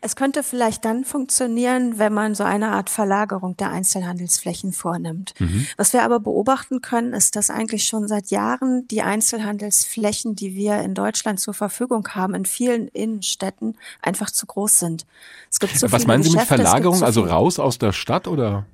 Es 0.00 0.14
könnte 0.14 0.44
vielleicht 0.44 0.84
dann 0.84 1.04
funktionieren, 1.04 1.98
wenn 1.98 2.12
man 2.12 2.36
so 2.36 2.44
eine 2.44 2.68
Art 2.68 2.90
Verlagerung 2.90 3.56
der 3.56 3.70
Einzelhandelsflächen 3.70 4.72
vornimmt. 4.72 5.34
Mhm. 5.40 5.66
Was 5.76 5.92
wir 5.92 6.04
aber 6.04 6.20
beobachten 6.20 6.80
können, 6.80 7.12
ist, 7.12 7.34
dass 7.34 7.50
eigentlich 7.50 7.84
schon 7.84 8.06
seit 8.06 8.30
Jahren 8.30 8.86
die 8.88 9.02
Einzelhandelsflächen, 9.02 10.36
die 10.36 10.54
wir 10.54 10.80
in 10.82 10.94
Deutschland 10.94 11.40
zur 11.40 11.54
Verfügung 11.54 12.06
haben, 12.14 12.34
in 12.34 12.44
vielen 12.44 12.86
Innenstädten 12.88 13.76
einfach 14.00 14.30
zu 14.30 14.46
groß 14.46 14.78
sind. 14.78 15.06
Es 15.50 15.58
gibt 15.58 15.76
so 15.76 15.90
Was 15.90 16.06
meinen 16.06 16.22
Sie 16.22 16.36
mit 16.36 16.42
Verlagerung? 16.42 16.96
So 16.96 17.04
also 17.04 17.22
raus 17.22 17.58
aus 17.58 17.78
der 17.78 17.92
Stadt 17.92 18.28
oder? 18.28 18.66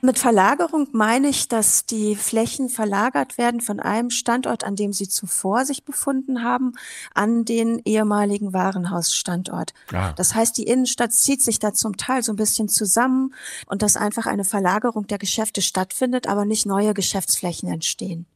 Mit 0.00 0.18
Verlagerung 0.18 0.88
meine 0.92 1.28
ich, 1.28 1.48
dass 1.48 1.86
die 1.86 2.16
Flächen 2.16 2.68
verlagert 2.68 3.38
werden 3.38 3.60
von 3.60 3.80
einem 3.80 4.10
Standort, 4.10 4.64
an 4.64 4.76
dem 4.76 4.92
sie 4.92 5.08
zuvor 5.08 5.64
sich 5.64 5.84
befunden 5.84 6.42
haben, 6.42 6.72
an 7.14 7.44
den 7.44 7.80
ehemaligen 7.84 8.52
Warenhausstandort. 8.52 9.74
Ah. 9.92 10.12
Das 10.12 10.34
heißt, 10.34 10.56
die 10.56 10.64
Innenstadt 10.64 11.12
zieht 11.12 11.42
sich 11.42 11.58
da 11.58 11.72
zum 11.72 11.96
Teil 11.96 12.22
so 12.22 12.32
ein 12.32 12.36
bisschen 12.36 12.68
zusammen 12.68 13.34
und 13.66 13.82
dass 13.82 13.96
einfach 13.96 14.26
eine 14.26 14.44
Verlagerung 14.44 15.06
der 15.06 15.18
Geschäfte 15.18 15.62
stattfindet, 15.62 16.26
aber 16.26 16.44
nicht 16.44 16.66
neue 16.66 16.94
Geschäftsflächen 16.94 17.68
entstehen. 17.68 18.26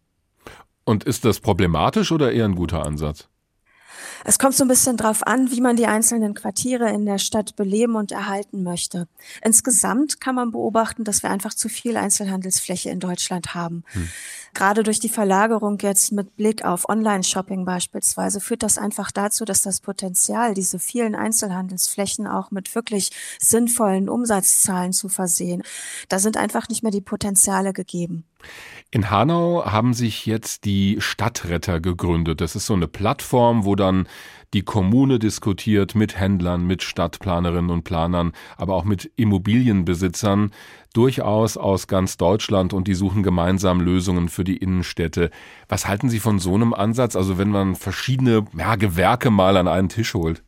Und 0.85 1.05
ist 1.05 1.25
das 1.25 1.41
problematisch 1.41 2.13
oder 2.13 2.33
eher 2.33 2.45
ein 2.45 2.55
guter 2.55 2.85
Ansatz? 2.85 3.29
Es 4.29 4.41
kommt 4.41 4.57
so 4.57 4.65
ein 4.65 4.69
bisschen 4.69 4.97
drauf 4.97 5.25
an, 5.25 5.53
wie 5.53 5.61
man 5.61 5.77
die 5.77 5.87
einzelnen 5.87 6.35
Quartiere 6.35 6.91
in 6.91 7.07
der 7.07 7.19
Stadt 7.19 7.55
beleben 7.55 7.95
und 7.95 8.11
erhalten 8.11 8.65
möchte. 8.65 9.07
Insgesamt 9.41 10.21
kann 10.21 10.35
man 10.35 10.51
beobachten, 10.51 11.05
dass 11.05 11.23
wir 11.23 11.31
einfach 11.31 11.55
zu 11.55 11.69
viel 11.69 11.97
Einzelhandelsfläche 11.97 12.91
in 12.91 12.99
Deutschland 12.99 13.55
haben. 13.55 13.85
Hm. 13.93 14.09
Gerade 14.53 14.83
durch 14.83 14.99
die 14.99 15.11
Verlagerung 15.11 15.79
jetzt 15.81 16.11
mit 16.11 16.35
Blick 16.35 16.65
auf 16.65 16.89
Online-Shopping 16.89 17.65
beispielsweise 17.65 18.41
führt 18.41 18.65
das 18.65 18.79
einfach 18.79 19.13
dazu, 19.13 19.45
dass 19.45 19.63
das 19.63 19.81
Potenzial, 19.81 20.55
diese 20.55 20.81
vielen 20.81 21.15
Einzelhandelsflächen 21.15 22.27
auch 22.27 22.51
mit 22.51 22.75
wirklich 22.75 23.13
sinnvollen 23.39 24.09
Umsatzzahlen 24.09 24.93
zu 24.93 25.09
versehen, 25.09 25.63
da 26.09 26.19
sind 26.19 26.37
einfach 26.37 26.69
nicht 26.69 26.83
mehr 26.83 26.91
die 26.91 27.01
Potenziale 27.01 27.73
gegeben. 27.73 28.25
In 28.93 29.11
Hanau 29.11 29.65
haben 29.67 29.95
sich 29.95 30.27
jetzt 30.27 30.65
die 30.65 30.97
Stadtretter 31.01 31.81
gegründet. 31.81 32.41
Das 32.41 32.55
ist 32.55 32.67
so 32.67 32.75
eine 32.75 32.87
Plattform, 32.87 33.65
wo 33.65 33.75
dann 33.75 34.09
die 34.55 34.63
Kommune 34.63 35.19
diskutiert 35.19 35.97
mit 35.97 36.19
Händlern, 36.19 36.65
mit 36.67 36.83
Stadtplanerinnen 36.83 37.71
und 37.71 37.83
Planern, 37.83 38.33
aber 38.57 38.75
auch 38.75 38.85
mit 38.85 39.11
Immobilienbesitzern, 39.17 40.53
durchaus 40.95 41.57
aus 41.57 41.89
ganz 41.89 42.17
Deutschland 42.17 42.73
und 42.73 42.87
die 42.87 42.95
suchen 42.95 43.23
gemeinsam 43.23 43.81
Lösungen 43.81 44.29
für 44.29 44.45
die 44.45 44.57
Innenstädte. 44.57 45.31
Was 45.69 45.87
halten 45.89 46.09
Sie 46.09 46.21
von 46.21 46.39
so 46.39 46.55
einem 46.55 46.73
Ansatz, 46.73 47.17
also 47.17 47.39
wenn 47.39 47.51
man 47.51 47.75
verschiedene 47.75 48.47
ja, 48.57 48.77
Gewerke 48.77 49.31
mal 49.31 49.57
an 49.57 49.69
einen 49.69 49.89
Tisch 49.89 50.15
holt? 50.15 50.43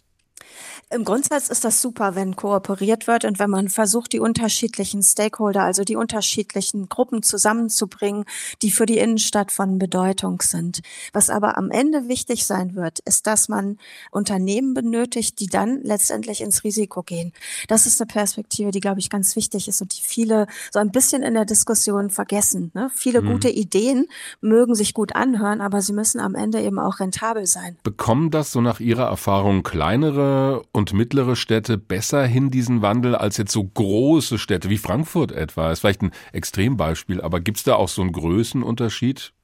Im 0.91 1.05
Grundsatz 1.05 1.51
ist 1.51 1.67
das 1.67 1.83
super, 1.83 2.15
wenn 2.15 2.35
kooperiert 2.35 3.07
wird 3.07 3.27
und 3.27 3.39
wenn 3.39 3.51
man 3.51 3.69
versucht, 3.69 4.15
die 4.15 4.21
unterschiedlichen 4.21 5.03
Stakeholder, 5.03 5.63
also 5.63 5.85
die 5.85 5.97
unterschiedlichen 5.97 6.89
Gruppen 6.89 7.23
zusammenzubringen, 7.23 8.25
die 8.63 8.71
für 8.71 8.87
die 8.87 8.97
Innenstadt 8.97 9.53
von 9.53 9.79
Bedeutung 9.79 10.41
sind. 10.41 10.81
Was 11.13 11.29
aber 11.29 11.59
am 11.59 11.71
Ende 11.71 12.09
wichtig 12.09 12.47
sein 12.47 12.75
wird, 12.75 13.01
ist, 13.01 13.27
dass 13.27 13.51
man 13.51 13.77
Unternehmen 14.11 14.73
benötigt, 14.73 15.41
die 15.41 15.49
dann 15.49 15.83
letztendlich 15.83 16.41
ins 16.41 16.65
Risiko 16.65 17.03
gehen. 17.03 17.35
Das 17.69 17.85
ist 17.85 18.01
eine 18.01 18.07
Perspektive, 18.07 18.71
die, 18.71 18.81
glaube 18.81 19.01
ich, 19.01 19.11
ganz 19.11 19.37
wichtig 19.37 19.69
ist 19.69 19.83
und 19.83 19.95
die 19.95 20.03
viele 20.03 20.47
so 20.73 20.79
ein 20.79 20.91
bisschen 20.91 21.23
in 21.23 21.35
der 21.35 21.45
Diskussion 21.45 22.09
vergessen. 22.09 22.71
Ne? 22.73 22.91
Viele 22.95 23.21
mhm. 23.21 23.33
gute 23.33 23.51
Ideen 23.51 24.07
mögen 24.41 24.75
sich 24.75 24.95
gut 24.95 25.15
anhören, 25.15 25.61
aber 25.61 25.83
sie 25.83 25.93
müssen 25.93 26.19
am 26.19 26.35
Ende 26.35 26.63
eben 26.63 26.79
auch 26.79 27.01
rentabel 27.01 27.45
sein. 27.45 27.77
Bekommen 27.83 28.31
das 28.31 28.53
so 28.53 28.63
nach 28.63 28.81
Ihrer 28.81 29.05
Erfahrung 29.05 29.63
kleinere 29.63 30.63
und 30.79 30.95
mittlere 30.95 31.37
Städte 31.37 31.77
besser 31.77 32.25
hin, 32.25 32.51
diesen 32.51 32.81
Wandel, 32.81 33.15
als 33.15 33.37
jetzt 33.37 33.53
so 33.53 33.65
große 33.65 34.39
Städte 34.39 34.71
wie 34.71 34.79
Frankfurt 34.79 35.33
etwa? 35.33 35.71
Ist 35.73 35.81
vielleicht 35.81 36.03
ein 36.03 36.13
Extrembeispiel, 36.33 37.21
aber 37.21 37.41
gibt 37.41 37.59
es 37.59 37.65
da 37.65 37.75
auch 37.75 37.89
so 37.89 38.01
einen 38.01 38.13
Größenunterschied? 38.13 39.35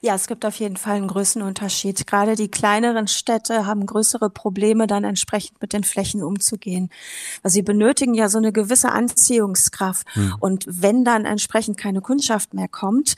Ja, 0.00 0.14
es 0.14 0.26
gibt 0.26 0.44
auf 0.44 0.56
jeden 0.56 0.76
Fall 0.76 0.96
einen 0.96 1.08
Größenunterschied. 1.08 2.06
Gerade 2.06 2.36
die 2.36 2.50
kleineren 2.50 3.08
Städte 3.08 3.66
haben 3.66 3.86
größere 3.86 4.30
Probleme, 4.30 4.86
dann 4.86 5.04
entsprechend 5.04 5.60
mit 5.60 5.72
den 5.72 5.84
Flächen 5.84 6.22
umzugehen. 6.22 6.90
Weil 7.42 7.52
sie 7.52 7.62
benötigen 7.62 8.14
ja 8.14 8.28
so 8.28 8.38
eine 8.38 8.52
gewisse 8.52 8.92
Anziehungskraft. 8.92 10.06
Hm. 10.14 10.34
Und 10.40 10.64
wenn 10.68 11.04
dann 11.04 11.24
entsprechend 11.24 11.76
keine 11.76 12.00
Kundschaft 12.00 12.54
mehr 12.54 12.68
kommt, 12.68 13.14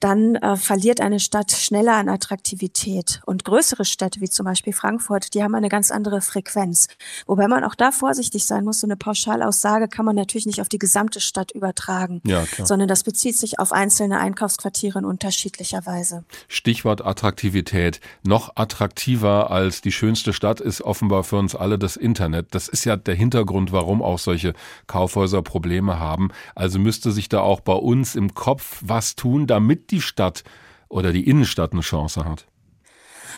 dann 0.00 0.36
äh, 0.36 0.56
verliert 0.56 1.00
eine 1.00 1.20
Stadt 1.20 1.52
schneller 1.52 1.94
an 1.94 2.08
Attraktivität. 2.08 3.20
Und 3.26 3.44
größere 3.44 3.84
Städte, 3.84 4.20
wie 4.20 4.28
zum 4.28 4.44
Beispiel 4.44 4.72
Frankfurt, 4.72 5.34
die 5.34 5.42
haben 5.42 5.54
eine 5.54 5.68
ganz 5.68 5.90
andere 5.90 6.20
Frequenz. 6.20 6.88
Wobei 7.26 7.48
man 7.48 7.64
auch 7.64 7.74
da 7.74 7.92
vorsichtig 7.92 8.44
sein 8.44 8.64
muss. 8.64 8.80
So 8.80 8.86
eine 8.86 8.96
Pauschalaussage 8.96 9.88
kann 9.88 10.04
man 10.04 10.16
natürlich 10.16 10.46
nicht 10.46 10.60
auf 10.60 10.68
die 10.68 10.78
gesamte 10.78 11.20
Stadt 11.20 11.52
übertragen, 11.52 12.20
ja, 12.24 12.44
sondern 12.64 12.88
das 12.88 13.02
bezieht 13.02 13.36
sich 13.36 13.58
auf 13.58 13.72
einzelne 13.72 14.18
Einkaufsquartiere 14.18 14.98
in 14.98 15.04
unterschiedlicher 15.04 15.84
Weise. 15.86 16.05
Weise. 16.06 16.24
Stichwort 16.48 17.04
Attraktivität. 17.04 18.00
Noch 18.24 18.56
attraktiver 18.56 19.50
als 19.50 19.80
die 19.80 19.92
schönste 19.92 20.32
Stadt 20.32 20.60
ist 20.60 20.82
offenbar 20.82 21.24
für 21.24 21.36
uns 21.36 21.54
alle 21.54 21.78
das 21.78 21.96
Internet. 21.96 22.54
Das 22.54 22.68
ist 22.68 22.84
ja 22.84 22.96
der 22.96 23.14
Hintergrund, 23.14 23.72
warum 23.72 24.02
auch 24.02 24.18
solche 24.18 24.54
Kaufhäuser 24.86 25.42
Probleme 25.42 25.98
haben. 25.98 26.30
Also 26.54 26.78
müsste 26.78 27.12
sich 27.12 27.28
da 27.28 27.40
auch 27.40 27.60
bei 27.60 27.74
uns 27.74 28.14
im 28.14 28.34
Kopf 28.34 28.82
was 28.84 29.16
tun, 29.16 29.46
damit 29.46 29.90
die 29.90 30.00
Stadt 30.00 30.44
oder 30.88 31.12
die 31.12 31.28
Innenstadt 31.28 31.72
eine 31.72 31.82
Chance 31.82 32.24
hat. 32.24 32.46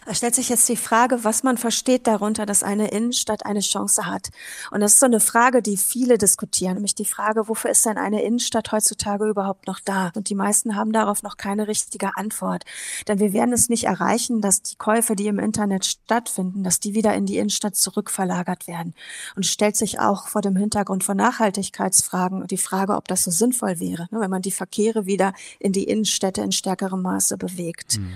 Da 0.06 0.14
stellt 0.14 0.34
sich 0.34 0.48
jetzt 0.48 0.68
die 0.68 0.76
Frage, 0.76 1.24
was 1.24 1.42
man 1.42 1.58
versteht 1.58 2.06
darunter, 2.06 2.46
dass 2.46 2.62
eine 2.62 2.88
Innenstadt 2.88 3.44
eine 3.44 3.60
Chance 3.60 4.06
hat. 4.06 4.28
Und 4.70 4.80
das 4.80 4.94
ist 4.94 5.00
so 5.00 5.06
eine 5.06 5.20
Frage, 5.20 5.62
die 5.62 5.76
viele 5.76 6.18
diskutieren, 6.18 6.74
nämlich 6.74 6.94
die 6.94 7.04
Frage, 7.04 7.48
wofür 7.48 7.70
ist 7.70 7.84
denn 7.84 7.98
eine 7.98 8.22
Innenstadt 8.22 8.72
heutzutage 8.72 9.28
überhaupt 9.28 9.66
noch 9.66 9.80
da? 9.80 10.10
Und 10.14 10.30
die 10.30 10.34
meisten 10.34 10.76
haben 10.76 10.92
darauf 10.92 11.22
noch 11.22 11.36
keine 11.36 11.68
richtige 11.68 12.16
Antwort. 12.16 12.64
Denn 13.06 13.18
wir 13.18 13.32
werden 13.32 13.52
es 13.52 13.68
nicht 13.68 13.84
erreichen, 13.84 14.40
dass 14.40 14.62
die 14.62 14.76
Käufe, 14.76 15.16
die 15.16 15.26
im 15.26 15.38
Internet 15.38 15.84
stattfinden, 15.84 16.64
dass 16.64 16.80
die 16.80 16.94
wieder 16.94 17.14
in 17.14 17.26
die 17.26 17.38
Innenstadt 17.38 17.76
zurückverlagert 17.76 18.66
werden. 18.66 18.94
Und 19.36 19.46
stellt 19.46 19.76
sich 19.76 20.00
auch 20.00 20.28
vor 20.28 20.40
dem 20.40 20.56
Hintergrund 20.56 21.04
von 21.04 21.16
Nachhaltigkeitsfragen 21.16 22.46
die 22.46 22.58
Frage, 22.58 22.96
ob 22.96 23.08
das 23.08 23.24
so 23.24 23.30
sinnvoll 23.30 23.80
wäre, 23.80 24.08
ne, 24.10 24.20
wenn 24.20 24.30
man 24.30 24.42
die 24.42 24.50
Verkehre 24.50 25.06
wieder 25.06 25.32
in 25.58 25.72
die 25.72 25.84
Innenstädte 25.84 26.40
in 26.40 26.52
stärkerem 26.52 27.02
Maße 27.02 27.36
bewegt. 27.36 27.98
Mhm. 27.98 28.14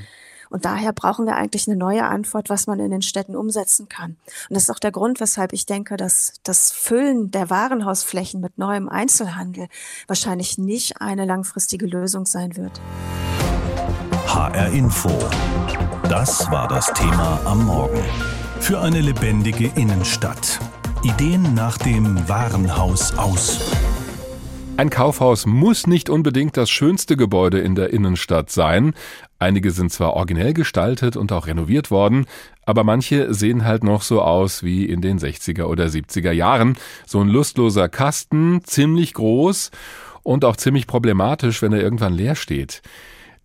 Und 0.53 0.67
daher 0.67 0.93
brauchen 0.93 1.25
wir 1.25 1.35
eigentlich 1.35 1.67
eine 1.67 1.77
neue 1.77 2.05
Antwort, 2.05 2.51
was 2.51 2.67
man 2.67 2.79
in 2.79 2.91
den 2.91 3.01
Städten 3.01 3.35
umsetzen 3.35 3.89
kann. 3.89 4.17
Und 4.49 4.55
das 4.55 4.65
ist 4.65 4.71
auch 4.71 4.79
der 4.79 4.93
Grund, 4.93 5.19
weshalb 5.19 5.55
ich 5.55 5.65
denke, 5.65 5.97
dass 5.97 6.35
das 6.43 6.71
Füllen 6.71 7.31
der 7.31 7.49
Warenhausflächen 7.49 8.41
mit 8.43 8.59
neuem 8.59 8.89
Einzelhandel 8.89 9.69
wahrscheinlich 10.07 10.59
nicht 10.59 11.01
eine 11.01 11.25
langfristige 11.25 11.87
Lösung 11.87 12.27
sein 12.27 12.55
wird. 12.57 12.83
HR 14.27 14.69
Info. 14.73 15.11
Das 16.09 16.51
war 16.51 16.69
das 16.69 16.93
Thema 16.93 17.41
am 17.47 17.65
Morgen. 17.65 18.03
Für 18.61 18.81
eine 18.81 19.01
lebendige 19.01 19.69
Innenstadt. 19.75 20.61
Ideen 21.03 21.55
nach 21.55 21.79
dem 21.79 22.29
Warenhaus 22.29 23.17
aus. 23.17 23.73
Ein 24.83 24.91
Kaufhaus 24.91 25.47
muss 25.47 25.87
nicht 25.87 26.11
unbedingt 26.11 26.57
das 26.57 26.69
schönste 26.69 27.17
Gebäude 27.17 27.61
in 27.61 27.77
der 27.77 27.91
Innenstadt 27.91 28.51
sein. 28.51 28.95
Einige 29.39 29.71
sind 29.71 29.93
zwar 29.93 30.15
originell 30.15 30.55
gestaltet 30.55 31.17
und 31.17 31.31
auch 31.31 31.47
renoviert 31.47 31.93
worden, 31.93 32.27
aber 32.67 32.83
manche 32.83 33.33
sehen 33.33 33.65
halt 33.65 33.85
noch 33.85 34.03
so 34.03 34.21
aus 34.21 34.65
wie 34.65 34.85
in 34.87 35.01
den 35.01 35.21
60er 35.21 35.67
oder 35.67 35.87
70er 35.87 36.33
Jahren. 36.33 36.77
So 37.07 37.21
ein 37.21 37.29
lustloser 37.29 37.89
Kasten, 37.89 38.65
ziemlich 38.65 39.15
groß 39.15 39.71
und 40.25 40.45
auch 40.45 40.57
ziemlich 40.57 40.89
problematisch, 40.89 41.62
wenn 41.62 41.73
er 41.73 41.81
irgendwann 41.81 42.15
leer 42.15 42.35
steht. 42.35 42.83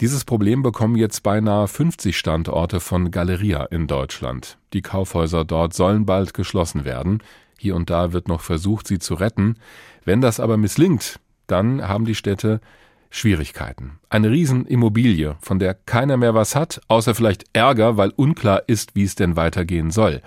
Dieses 0.01 0.25
Problem 0.25 0.63
bekommen 0.63 0.95
jetzt 0.95 1.21
beinahe 1.21 1.67
50 1.67 2.17
Standorte 2.17 2.79
von 2.79 3.11
Galeria 3.11 3.65
in 3.65 3.85
Deutschland. 3.85 4.57
Die 4.73 4.81
Kaufhäuser 4.81 5.45
dort 5.45 5.75
sollen 5.75 6.07
bald 6.07 6.33
geschlossen 6.33 6.83
werden. 6.83 7.21
Hier 7.59 7.75
und 7.75 7.91
da 7.91 8.11
wird 8.11 8.27
noch 8.27 8.41
versucht, 8.41 8.87
sie 8.87 8.97
zu 8.97 9.13
retten. 9.13 9.57
Wenn 10.03 10.21
das 10.21 10.39
aber 10.39 10.57
misslingt, 10.57 11.19
dann 11.47 11.87
haben 11.87 12.05
die 12.05 12.15
Städte 12.15 12.61
Schwierigkeiten. 13.09 13.99
Eine 14.09 14.31
Riesenimmobilie, 14.31 15.37
von 15.39 15.59
der 15.59 15.73
keiner 15.73 16.17
mehr 16.17 16.33
was 16.33 16.55
hat, 16.55 16.81
außer 16.87 17.15
vielleicht 17.15 17.45
Ärger, 17.53 17.97
weil 17.97 18.11
unklar 18.15 18.63
ist, 18.67 18.95
wie 18.95 19.03
es 19.03 19.15
denn 19.15 19.35
weitergehen 19.35 19.91
soll. 19.91 20.21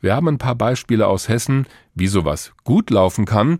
Wir 0.00 0.16
haben 0.16 0.28
ein 0.28 0.38
paar 0.38 0.56
Beispiele 0.56 1.06
aus 1.06 1.28
Hessen, 1.28 1.66
wie 1.94 2.08
sowas 2.08 2.52
gut 2.64 2.90
laufen 2.90 3.24
kann 3.24 3.58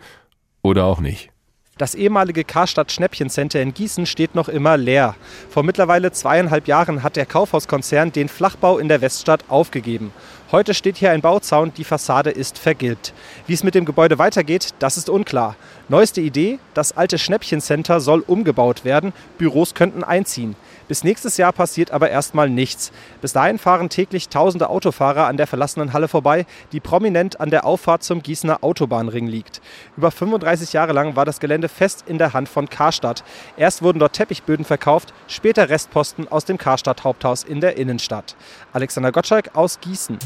oder 0.63 0.85
auch 0.85 1.01
nicht. 1.01 1.32
Das 1.79 1.95
ehemalige 1.95 2.45
Karstadt 2.45 2.93
Schnäppchencenter 2.93 3.63
in 3.63 3.73
Gießen 3.73 4.05
steht 4.05 4.35
noch 4.35 4.51
immer 4.51 4.77
leer. 4.77 5.17
Vor 5.49 5.63
mittlerweile 5.63 6.13
zweieinhalb 6.13 6.69
Jahren 6.69 7.03
hat 7.03 7.17
der 7.17 7.25
Kaufhauskonzern 7.25 8.13
den 8.13 8.29
Flachbau 8.29 8.79
in 8.79 8.89
der 8.89 9.01
Weststadt 9.01 9.45
aufgegeben. 9.49 10.13
Heute 10.53 10.75
steht 10.75 10.99
hier 10.99 11.13
ein 11.13 11.23
Bauzaun, 11.23 11.73
die 11.75 11.85
Fassade 11.85 12.29
ist 12.29 12.59
vergilbt. 12.59 13.15
Wie 13.47 13.55
es 13.55 13.65
mit 13.65 13.75
dem 13.75 13.87
Gebäude 13.87 14.19
weitergeht, 14.19 14.75
das 14.81 14.99
ist 14.99 15.09
unklar. 15.09 15.57
Neueste 15.89 16.21
Idee, 16.21 16.59
das 16.75 16.95
alte 16.95 17.17
Schnäppchencenter 17.17 18.01
soll 18.01 18.21
umgebaut 18.21 18.85
werden, 18.85 19.15
Büros 19.39 19.73
könnten 19.73 20.05
einziehen. 20.05 20.57
Bis 20.93 21.05
nächstes 21.05 21.39
Jahr 21.39 21.55
passiert 21.55 21.91
aber 21.91 22.11
erstmal 22.11 22.51
nichts. 22.51 22.93
Bis 23.23 23.33
dahin 23.33 23.57
fahren 23.59 23.89
täglich 23.89 24.29
tausende 24.29 24.69
Autofahrer 24.69 25.27
an 25.27 25.39
der 25.39 25.47
verlassenen 25.47 25.95
Halle 25.95 26.07
vorbei, 26.07 26.45
die 26.73 26.81
prominent 26.81 27.41
an 27.41 27.49
der 27.49 27.65
Auffahrt 27.65 28.03
zum 28.03 28.23
Gießener 28.23 28.63
Autobahnring 28.63 29.27
liegt. 29.27 29.63
Über 29.97 30.11
35 30.11 30.75
Jahre 30.75 30.93
lang 30.93 31.17
war 31.17 31.25
das 31.25 31.41
Gelände 31.41 31.71
fest 31.71 32.05
in 32.07 32.19
der 32.19 32.35
Hand 32.35 32.47
von 32.47 32.69
Karstadt. 32.69 33.25
Erst 33.57 33.81
wurden 33.81 34.01
dort 34.01 34.13
Teppichböden 34.13 34.67
verkauft, 34.67 35.15
später 35.29 35.71
Restposten 35.71 36.29
aus 36.29 36.45
dem 36.45 36.59
Karstadt 36.59 37.05
Haupthaus 37.05 37.43
in 37.43 37.63
der 37.63 37.79
Innenstadt. 37.79 38.37
Alexander 38.75 39.13
Gottschalk 39.13 39.53
aus 39.55 39.81
Gießen. 39.81 40.19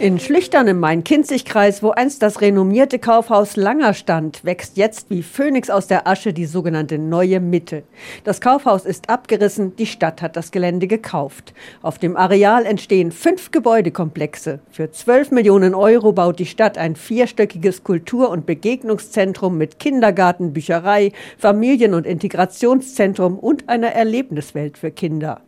In 0.00 0.18
Schlüchtern 0.18 0.66
im 0.66 0.80
Main-Kinzig-Kreis, 0.80 1.80
wo 1.80 1.90
einst 1.90 2.20
das 2.20 2.40
renommierte 2.40 2.98
Kaufhaus 2.98 3.54
Langer 3.54 3.94
stand, 3.94 4.44
wächst 4.44 4.76
jetzt 4.76 5.08
wie 5.08 5.22
Phönix 5.22 5.70
aus 5.70 5.86
der 5.86 6.08
Asche 6.08 6.32
die 6.32 6.46
sogenannte 6.46 6.98
Neue 6.98 7.38
Mitte. 7.38 7.84
Das 8.24 8.40
Kaufhaus 8.40 8.86
ist 8.86 9.08
abgerissen, 9.08 9.76
die 9.76 9.86
Stadt 9.86 10.20
hat 10.20 10.34
das 10.34 10.50
Gelände 10.50 10.88
gekauft. 10.88 11.54
Auf 11.80 11.98
dem 11.98 12.16
Areal 12.16 12.66
entstehen 12.66 13.12
fünf 13.12 13.52
Gebäudekomplexe. 13.52 14.58
Für 14.68 14.90
12 14.90 15.30
Millionen 15.30 15.76
Euro 15.76 16.12
baut 16.12 16.40
die 16.40 16.46
Stadt 16.46 16.76
ein 16.76 16.96
vierstöckiges 16.96 17.84
Kultur- 17.84 18.30
und 18.30 18.46
Begegnungszentrum 18.46 19.56
mit 19.56 19.78
Kindergarten, 19.78 20.52
Bücherei, 20.52 21.12
Familien- 21.38 21.94
und 21.94 22.04
Integrationszentrum 22.04 23.38
und 23.38 23.68
einer 23.68 23.92
Erlebniswelt 23.92 24.76
für 24.76 24.90
Kinder. 24.90 25.40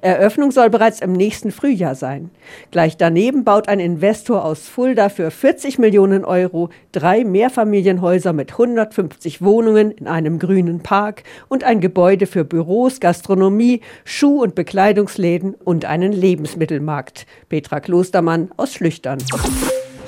Eröffnung 0.00 0.50
soll 0.50 0.70
bereits 0.70 1.00
im 1.00 1.12
nächsten 1.12 1.50
Frühjahr 1.50 1.94
sein. 1.94 2.30
Gleich 2.70 2.96
daneben 2.96 3.44
baut 3.44 3.68
ein 3.68 3.80
Investor 3.80 4.44
aus 4.44 4.68
Fulda 4.68 5.08
für 5.08 5.30
40 5.30 5.78
Millionen 5.78 6.24
Euro 6.24 6.70
drei 6.92 7.24
Mehrfamilienhäuser 7.24 8.32
mit 8.32 8.52
150 8.52 9.42
Wohnungen 9.42 9.90
in 9.90 10.06
einem 10.06 10.38
grünen 10.38 10.80
Park 10.80 11.22
und 11.48 11.64
ein 11.64 11.80
Gebäude 11.80 12.26
für 12.26 12.44
Büros, 12.44 13.00
Gastronomie, 13.00 13.80
Schuh- 14.04 14.42
und 14.42 14.54
Bekleidungsläden 14.54 15.54
und 15.54 15.84
einen 15.84 16.12
Lebensmittelmarkt. 16.12 17.26
Petra 17.48 17.80
Klostermann 17.80 18.50
aus 18.56 18.74
Schlüchtern. 18.74 19.18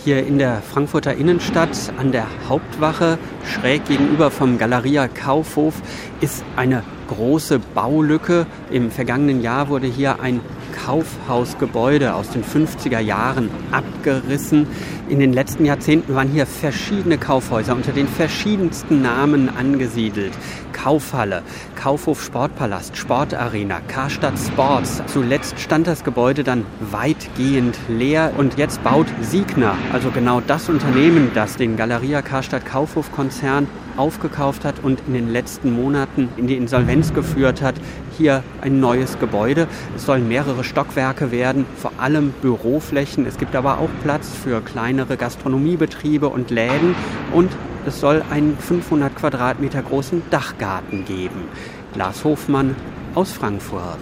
Hier 0.05 0.27
in 0.27 0.39
der 0.39 0.61
Frankfurter 0.61 1.15
Innenstadt 1.15 1.71
an 1.97 2.13
der 2.13 2.27
Hauptwache, 2.47 3.17
schräg 3.47 3.87
gegenüber 3.87 4.31
vom 4.31 4.59
Galeria 4.59 5.09
Kaufhof, 5.09 5.81
ist 6.21 6.45
eine 6.57 6.83
große 7.09 7.59
Baulücke. 7.59 8.47
Im 8.71 8.91
vergangenen 8.91 9.43
Jahr 9.43 9.69
wurde 9.69 9.87
hier 9.87 10.21
ein 10.21 10.41
Kaufhausgebäude 10.85 12.15
aus 12.15 12.31
den 12.31 12.45
50er 12.45 13.01
Jahren 13.01 13.51
abgerissen. 13.71 14.67
In 15.11 15.21
den 15.21 15.35
letzten 15.35 15.67
Jahrzehnten 15.67 16.15
waren 16.15 16.29
hier 16.29 16.47
verschiedene 16.47 17.19
Kaufhäuser 17.19 17.77
unter 17.77 17.93
den 17.93 18.09
verschiedensten 18.09 19.03
Namen 19.03 19.51
angesiedelt. 19.55 20.33
Kaufhalle, 20.73 21.43
Kaufhof 21.77 22.23
Sportpalast, 22.25 22.97
Sportarena, 22.97 23.81
Karstadt 23.87 24.39
Sports. 24.39 25.03
Zuletzt 25.07 25.61
stand 25.61 25.87
das 25.87 26.05
Gebäude 26.05 26.43
dann 26.43 26.65
weitgehend 26.81 27.77
leer 27.89 28.33
und 28.39 28.57
jetzt 28.57 28.83
baut 28.83 29.07
Siegner, 29.21 29.77
also 29.93 30.11
genau 30.11 30.41
das 30.41 30.71
Unternehmen, 30.71 31.31
das 31.35 31.57
den 31.59 31.77
Galeria 31.77 32.23
Karstadt 32.23 32.65
Kaufhof 32.65 33.13
Konzern 33.13 33.69
aufgekauft 33.97 34.65
hat 34.65 34.83
und 34.83 35.03
in 35.07 35.13
den 35.13 35.31
letzten 35.31 35.73
Monaten 35.73 36.29
in 36.37 36.47
die 36.47 36.57
Insolvenz 36.57 37.13
geführt 37.13 37.63
hat, 37.63 37.75
hier 38.17 38.43
ein 38.61 38.81
neues 38.81 39.19
Gebäude. 39.19 39.67
Es 39.97 40.07
sollen 40.07 40.29
mehrere 40.29 40.65
Stockwerke 40.65 41.31
werden, 41.31 41.67
vor 41.77 41.93
allem 41.99 42.33
Büroflächen. 42.43 43.27
Es 43.27 43.39
gibt 43.39 43.57
aber 43.57 43.79
auch 43.79 43.91
Platz 44.03 44.31
für 44.31 44.61
kleinere 44.61 45.17
Gastronomiebetriebe 45.17 46.29
und 46.29 46.51
Läden 46.51 46.95
und 47.33 47.51
es 47.87 48.01
soll 48.01 48.23
einen 48.31 48.57
500 48.57 49.15
Quadratmeter 49.15 49.83
großen 49.83 50.23
Dachgarten 50.31 51.05
geben. 51.05 51.49
Lars 51.95 52.25
Hofmann 52.25 52.75
aus 53.15 53.33
Frankfurt. 53.33 53.99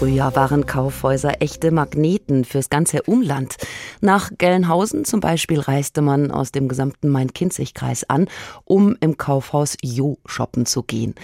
Früher 0.00 0.34
waren 0.34 0.64
Kaufhäuser 0.64 1.42
echte 1.42 1.72
Magneten 1.72 2.46
fürs 2.46 2.70
ganze 2.70 3.02
Umland. 3.02 3.56
Nach 4.00 4.30
Gelnhausen 4.38 5.04
zum 5.04 5.20
Beispiel 5.20 5.60
reiste 5.60 6.00
man 6.00 6.30
aus 6.30 6.52
dem 6.52 6.68
gesamten 6.68 7.10
Main-Kinzig-Kreis 7.10 8.08
an, 8.08 8.26
um 8.64 8.96
im 9.00 9.18
Kaufhaus 9.18 9.76
Jo 9.82 10.16
shoppen 10.24 10.64
zu 10.64 10.84
gehen. 10.84 11.14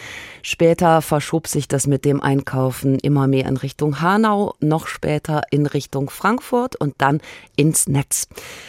Später 0.42 1.00
verschob 1.00 1.46
sich 1.46 1.68
das 1.68 1.86
mit 1.86 2.04
dem 2.04 2.20
Einkaufen 2.20 2.98
immer 2.98 3.26
mehr 3.26 3.46
in 3.46 3.56
Richtung 3.56 4.02
Hanau, 4.02 4.52
noch 4.60 4.88
später 4.88 5.40
in 5.50 5.64
Richtung 5.64 6.10
Frankfurt 6.10 6.76
und 6.76 6.96
dann 6.98 7.22
ins 7.56 7.88
Netz. 7.88 8.28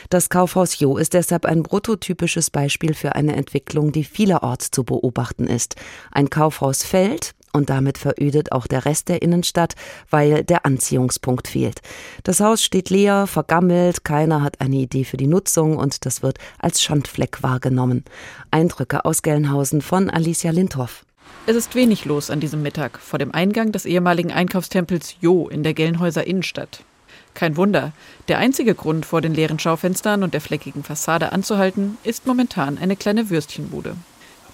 Das 0.09 0.29
Kaufhaus 0.29 0.79
Jo 0.79 0.95
ist 0.95 1.15
deshalb 1.15 1.45
ein 1.45 1.63
prototypisches 1.63 2.49
Beispiel 2.49 2.93
für 2.93 3.15
eine 3.15 3.35
Entwicklung, 3.35 3.91
die 3.91 4.05
vielerorts 4.05 4.71
zu 4.71 4.85
beobachten 4.85 5.47
ist. 5.47 5.75
Ein 6.13 6.29
Kaufhaus 6.29 6.83
fällt, 6.83 7.35
und 7.53 7.69
damit 7.69 7.97
verödet 7.97 8.51
auch 8.51 8.67
der 8.67 8.85
Rest 8.85 9.09
der 9.09 9.21
Innenstadt, 9.21 9.75
weil 10.09 10.43
der 10.43 10.65
Anziehungspunkt 10.65 11.47
fehlt. 11.47 11.81
Das 12.23 12.39
Haus 12.39 12.63
steht 12.63 12.89
leer, 12.89 13.27
vergammelt, 13.27 14.03
keiner 14.03 14.41
hat 14.41 14.61
eine 14.61 14.77
Idee 14.77 15.03
für 15.03 15.17
die 15.17 15.27
Nutzung 15.27 15.77
und 15.77 16.05
das 16.05 16.21
wird 16.23 16.37
als 16.59 16.81
Schandfleck 16.81 17.43
wahrgenommen. 17.43 18.03
Eindrücke 18.51 19.05
aus 19.05 19.21
Gelnhausen 19.21 19.81
von 19.81 20.09
Alicia 20.09 20.51
Lindhoff. 20.51 21.05
Es 21.45 21.55
ist 21.55 21.75
wenig 21.75 22.05
los 22.05 22.29
an 22.29 22.39
diesem 22.39 22.61
Mittag 22.61 22.99
vor 22.99 23.19
dem 23.19 23.33
Eingang 23.33 23.71
des 23.71 23.85
ehemaligen 23.85 24.31
Einkaufstempels 24.31 25.15
Jo 25.21 25.47
in 25.47 25.63
der 25.63 25.73
Gelnhäuser 25.73 26.27
Innenstadt. 26.27 26.83
Kein 27.33 27.55
Wunder. 27.55 27.93
Der 28.27 28.39
einzige 28.39 28.73
Grund, 28.73 29.05
vor 29.05 29.21
den 29.21 29.33
leeren 29.33 29.59
Schaufenstern 29.59 30.23
und 30.23 30.33
der 30.33 30.41
fleckigen 30.41 30.83
Fassade 30.83 31.31
anzuhalten, 31.31 31.97
ist 32.03 32.25
momentan 32.25 32.77
eine 32.77 32.95
kleine 32.95 33.29
Würstchenbude. 33.29 33.95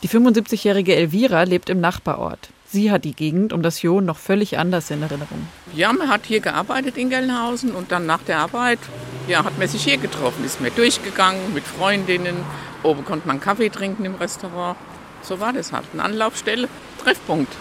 Die 0.03 0.09
75-jährige 0.09 0.95
Elvira 0.95 1.43
lebt 1.43 1.69
im 1.69 1.79
Nachbarort. 1.79 2.49
Sie 2.73 2.89
hat 2.89 3.05
die 3.05 3.13
Gegend 3.13 3.53
um 3.53 3.61
das 3.61 3.83
Jo 3.83 4.01
noch 4.01 4.17
völlig 4.17 4.57
anders 4.57 4.89
in 4.89 5.03
Erinnerung. 5.03 5.47
Ja, 5.75 5.93
man 5.93 6.09
hat 6.09 6.25
hier 6.25 6.39
gearbeitet 6.39 6.97
in 6.97 7.11
Gelnhausen 7.11 7.69
und 7.69 7.91
dann 7.91 8.07
nach 8.07 8.23
der 8.23 8.39
Arbeit 8.39 8.79
ja, 9.27 9.43
hat 9.43 9.59
man 9.59 9.67
sich 9.67 9.83
hier 9.83 9.97
getroffen, 9.97 10.43
ist 10.43 10.59
mir 10.59 10.71
durchgegangen 10.71 11.53
mit 11.53 11.65
Freundinnen. 11.65 12.35
Oben 12.81 13.05
konnte 13.05 13.27
man 13.27 13.39
Kaffee 13.39 13.69
trinken 13.69 14.05
im 14.05 14.15
Restaurant. 14.15 14.75
So 15.21 15.39
war 15.39 15.53
das 15.53 15.71
halt. 15.71 15.85
Eine 15.93 16.01
Anlaufstelle, 16.01 16.67
Treffpunkt. 17.03 17.53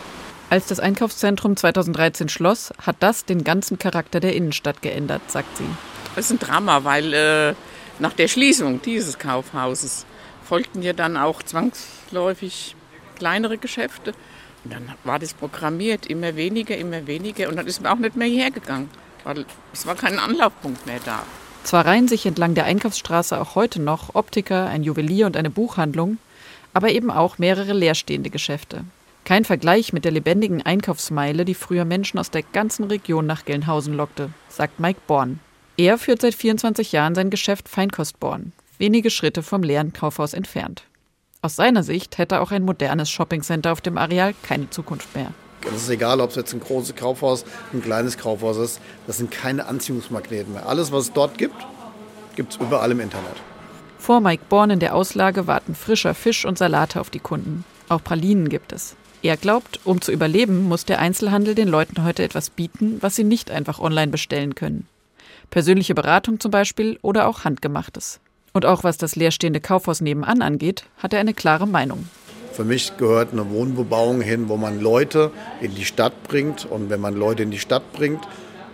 Als 0.48 0.68
das 0.68 0.80
Einkaufszentrum 0.80 1.58
2013 1.58 2.30
schloss, 2.30 2.72
hat 2.80 2.96
das 3.00 3.26
den 3.26 3.44
ganzen 3.44 3.78
Charakter 3.78 4.18
der 4.18 4.34
Innenstadt 4.34 4.80
geändert, 4.80 5.30
sagt 5.30 5.58
sie. 5.58 5.66
Das 6.16 6.24
ist 6.24 6.30
ein 6.30 6.38
Drama, 6.38 6.84
weil 6.84 7.12
äh, 7.12 7.54
nach 7.98 8.14
der 8.14 8.28
Schließung 8.28 8.80
dieses 8.80 9.18
Kaufhauses 9.18 10.06
folgten 10.42 10.82
ja 10.82 10.94
dann 10.94 11.18
auch 11.18 11.42
zwangsläufig 11.42 12.76
kleinere 13.16 13.58
Geschäfte. 13.58 14.14
Und 14.64 14.72
dann 14.72 14.92
war 15.04 15.18
das 15.18 15.34
programmiert, 15.34 16.06
immer 16.06 16.36
weniger, 16.36 16.76
immer 16.76 17.06
weniger. 17.06 17.48
Und 17.48 17.56
dann 17.56 17.66
ist 17.66 17.82
man 17.82 17.92
auch 17.92 17.98
nicht 17.98 18.16
mehr 18.16 18.28
hierher 18.28 18.50
gegangen, 18.50 18.88
weil 19.24 19.44
es 19.72 19.86
war 19.86 19.94
kein 19.94 20.18
Anlaufpunkt 20.18 20.86
mehr 20.86 21.00
da. 21.04 21.22
Zwar 21.64 21.86
reihen 21.86 22.08
sich 22.08 22.26
entlang 22.26 22.54
der 22.54 22.64
Einkaufsstraße 22.64 23.40
auch 23.40 23.54
heute 23.54 23.80
noch 23.80 24.14
Optiker, 24.14 24.66
ein 24.66 24.82
Juwelier 24.82 25.26
und 25.26 25.36
eine 25.36 25.50
Buchhandlung, 25.50 26.18
aber 26.72 26.90
eben 26.90 27.10
auch 27.10 27.38
mehrere 27.38 27.72
leerstehende 27.72 28.30
Geschäfte. 28.30 28.84
Kein 29.24 29.44
Vergleich 29.44 29.92
mit 29.92 30.04
der 30.04 30.10
lebendigen 30.10 30.62
Einkaufsmeile, 30.62 31.44
die 31.44 31.54
früher 31.54 31.84
Menschen 31.84 32.18
aus 32.18 32.30
der 32.30 32.42
ganzen 32.42 32.84
Region 32.84 33.26
nach 33.26 33.44
Gelnhausen 33.44 33.94
lockte, 33.94 34.30
sagt 34.48 34.80
Mike 34.80 35.00
Born. 35.06 35.38
Er 35.76 35.96
führt 35.98 36.20
seit 36.20 36.34
24 36.34 36.90
Jahren 36.90 37.14
sein 37.14 37.30
Geschäft 37.30 37.68
Feinkostborn, 37.68 38.52
wenige 38.78 39.10
Schritte 39.10 39.44
vom 39.44 39.62
leeren 39.62 39.92
Kaufhaus 39.92 40.34
entfernt. 40.34 40.84
Aus 41.44 41.56
seiner 41.56 41.82
Sicht 41.82 42.18
hätte 42.18 42.40
auch 42.40 42.52
ein 42.52 42.62
modernes 42.62 43.10
Shoppingcenter 43.10 43.72
auf 43.72 43.80
dem 43.80 43.98
Areal 43.98 44.32
keine 44.44 44.70
Zukunft 44.70 45.12
mehr. 45.16 45.34
Es 45.74 45.82
ist 45.82 45.88
egal, 45.88 46.20
ob 46.20 46.30
es 46.30 46.36
jetzt 46.36 46.52
ein 46.52 46.60
großes 46.60 46.94
Kaufhaus, 46.94 47.44
ein 47.72 47.82
kleines 47.82 48.16
Kaufhaus 48.16 48.58
ist. 48.58 48.80
Das 49.08 49.18
sind 49.18 49.32
keine 49.32 49.66
Anziehungsmagneten 49.66 50.52
mehr. 50.52 50.68
Alles, 50.68 50.92
was 50.92 51.06
es 51.06 51.12
dort 51.12 51.38
gibt, 51.38 51.56
gibt 52.36 52.52
es 52.52 52.60
überall 52.60 52.92
im 52.92 53.00
Internet. 53.00 53.34
Vor 53.98 54.20
Mike 54.20 54.44
Born 54.48 54.70
in 54.70 54.78
der 54.78 54.94
Auslage 54.94 55.48
warten 55.48 55.74
frischer 55.74 56.14
Fisch 56.14 56.44
und 56.44 56.58
Salate 56.58 57.00
auf 57.00 57.10
die 57.10 57.18
Kunden. 57.18 57.64
Auch 57.88 58.04
Pralinen 58.04 58.48
gibt 58.48 58.72
es. 58.72 58.94
Er 59.22 59.36
glaubt, 59.36 59.80
um 59.82 60.00
zu 60.00 60.12
überleben, 60.12 60.68
muss 60.68 60.84
der 60.84 61.00
Einzelhandel 61.00 61.56
den 61.56 61.66
Leuten 61.66 62.04
heute 62.04 62.22
etwas 62.22 62.50
bieten, 62.50 62.98
was 63.00 63.16
sie 63.16 63.24
nicht 63.24 63.50
einfach 63.50 63.80
online 63.80 64.12
bestellen 64.12 64.54
können. 64.54 64.86
Persönliche 65.50 65.96
Beratung 65.96 66.38
zum 66.38 66.52
Beispiel 66.52 67.00
oder 67.02 67.26
auch 67.26 67.42
Handgemachtes. 67.42 68.20
Und 68.52 68.66
auch 68.66 68.84
was 68.84 68.98
das 68.98 69.16
leerstehende 69.16 69.60
Kaufhaus 69.60 70.00
nebenan 70.00 70.42
angeht, 70.42 70.84
hat 70.98 71.14
er 71.14 71.20
eine 71.20 71.34
klare 71.34 71.66
Meinung. 71.66 72.06
Für 72.52 72.64
mich 72.64 72.96
gehört 72.98 73.32
eine 73.32 73.50
Wohnbebauung 73.50 74.20
hin, 74.20 74.48
wo 74.48 74.58
man 74.58 74.80
Leute 74.80 75.30
in 75.62 75.74
die 75.74 75.86
Stadt 75.86 76.22
bringt. 76.24 76.66
Und 76.66 76.90
wenn 76.90 77.00
man 77.00 77.14
Leute 77.14 77.42
in 77.42 77.50
die 77.50 77.58
Stadt 77.58 77.92
bringt, 77.94 78.20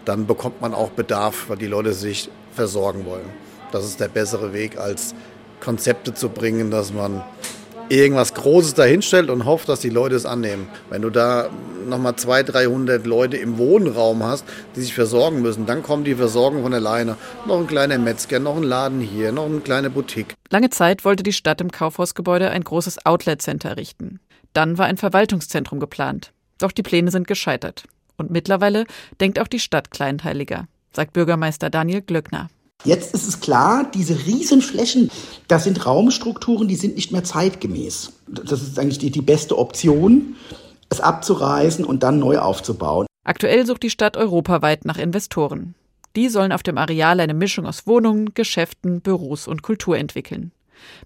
dann 0.05 0.27
bekommt 0.27 0.61
man 0.61 0.75
auch 0.75 0.91
Bedarf, 0.91 1.49
weil 1.49 1.59
die 1.59 1.67
Leute 1.67 1.93
sich 1.93 2.29
versorgen 2.53 3.07
wollen. 3.07 3.29
Das 3.71 3.85
ist 3.85 4.01
der 4.01 4.09
bessere 4.09 4.53
Weg, 4.53 4.79
als 4.79 5.15
Konzepte 5.61 6.15
zu 6.15 6.29
bringen, 6.29 6.71
dass 6.71 6.93
man 6.93 7.23
irgendwas 7.89 8.35
Großes 8.35 8.75
dahinstellt 8.75 9.31
und 9.31 9.45
hofft, 9.45 9.69
dass 9.69 9.81
die 9.81 9.91
Leute 9.91 10.15
es 10.15 10.27
annehmen. 10.27 10.69
Wenn 10.91 11.03
du 11.03 11.11
da 11.11 11.49
nochmal 11.87 12.17
200, 12.17 12.55
300 12.55 13.07
Leute 13.07 13.37
im 13.37 13.59
Wohnraum 13.59 14.23
hast, 14.23 14.45
die 14.77 14.81
sich 14.81 14.95
versorgen 14.95 15.43
müssen, 15.43 15.67
dann 15.67 15.83
kommt 15.83 16.07
die 16.07 16.15
Versorgung 16.15 16.63
von 16.63 16.75
alleine. 16.75 17.17
Noch 17.47 17.59
ein 17.59 17.67
kleiner 17.67 17.99
Metzger, 17.99 18.39
noch 18.39 18.57
ein 18.57 18.63
Laden 18.63 19.01
hier, 19.01 19.33
noch 19.33 19.47
eine 19.47 19.61
kleine 19.61 19.91
Boutique. 19.91 20.35
Lange 20.51 20.71
Zeit 20.71 21.05
wollte 21.05 21.23
die 21.23 21.33
Stadt 21.33 21.61
im 21.61 21.71
Kaufhausgebäude 21.71 22.51
ein 22.51 22.65
großes 22.65 23.05
Outlet-Center 23.07 23.71
errichten. 23.71 24.21
Dann 24.53 24.79
war 24.79 24.87
ein 24.87 24.97
Verwaltungszentrum 24.97 25.81
geplant. 25.81 26.33
Doch 26.59 26.73
die 26.73 26.83
Pläne 26.83 27.11
sind 27.11 27.27
gescheitert. 27.27 27.85
Und 28.17 28.31
mittlerweile 28.31 28.85
denkt 29.21 29.39
auch 29.39 29.47
die 29.47 29.61
Stadt 29.61 29.91
kleinteiliger, 29.91 30.67
sagt 30.93 31.13
Bürgermeister 31.13 31.71
Daniel 31.71 32.03
Glöckner. 32.03 32.49
Jetzt 32.85 33.13
ist 33.13 33.27
es 33.27 33.41
klar, 33.41 33.91
diese 33.93 34.27
Riesenflächen, 34.27 35.11
das 35.49 35.65
sind 35.65 35.85
Raumstrukturen, 35.85 36.69
die 36.69 36.77
sind 36.77 36.95
nicht 36.95 37.11
mehr 37.11 37.25
zeitgemäß. 37.25 38.13
Das 38.29 38.63
ist 38.63 38.79
eigentlich 38.79 38.99
die, 38.99 39.11
die 39.11 39.21
beste 39.21 39.59
Option, 39.59 40.37
es 40.89 41.01
abzureißen 41.01 41.85
und 41.85 42.03
dann 42.03 42.21
neu 42.21 42.39
aufzubauen. 42.39 43.07
Aktuell 43.25 43.67
sucht 43.67 43.83
die 43.83 43.91
Stadt 43.91 44.17
europaweit 44.17 44.85
nach 44.85 44.97
Investoren. 44.97 45.75
Die 46.15 46.29
sollen 46.29 46.53
auf 46.53 46.63
dem 46.63 46.79
Areal 46.79 47.21
eine 47.21 47.35
Mischung 47.35 47.67
aus 47.67 47.87
Wohnungen, 47.87 48.33
Geschäften, 48.35 49.01
Büros 49.01 49.49
und 49.49 49.63
Kultur 49.63 49.99
entwickeln. 49.99 50.53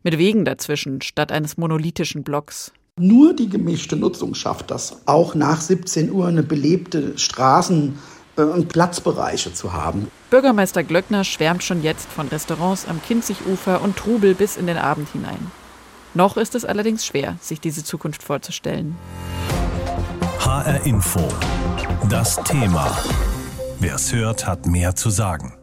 Mit 0.03 0.19
Wegen 0.19 0.45
dazwischen 0.45 1.01
statt 1.01 1.33
eines 1.33 1.57
monolithischen 1.57 2.23
Blocks. 2.23 2.73
Nur 3.01 3.35
die 3.35 3.49
gemischte 3.49 3.97
Nutzung 3.97 4.35
schafft 4.35 4.71
das. 4.71 5.01
Auch 5.07 5.35
nach 5.35 5.61
17 5.61 6.13
Uhr 6.13 6.27
eine 6.27 6.43
belebte 6.43 7.15
Straßen- 7.17 7.95
und 8.37 8.69
Platzbereiche 8.69 9.53
zu 9.53 9.73
haben. 9.73 10.11
Bürgermeister 10.31 10.83
Glöckner 10.83 11.25
schwärmt 11.25 11.63
schon 11.63 11.83
jetzt 11.83 12.09
von 12.09 12.29
Restaurants 12.29 12.87
am 12.89 13.03
Kinzigufer 13.03 13.83
und 13.83 13.97
Trubel 13.97 14.35
bis 14.35 14.57
in 14.57 14.67
den 14.67 14.79
Abend 14.79 15.09
hinein. 15.11 15.51
Noch 16.15 16.37
ist 16.37 16.55
es 16.55 16.65
allerdings 16.65 17.07
schwer, 17.07 17.37
sich 17.41 17.61
diese 17.61 17.85
Zukunft 17.85 18.23
vorzustellen. 18.23 18.97
HR 20.41 20.85
Info. 20.85 21.27
Das 22.09 22.37
Thema. 22.45 22.97
Wer 23.81 23.95
es 23.95 24.13
hört, 24.13 24.47
hat 24.47 24.67
mehr 24.67 24.95
zu 24.95 25.11
sagen. 25.11 25.55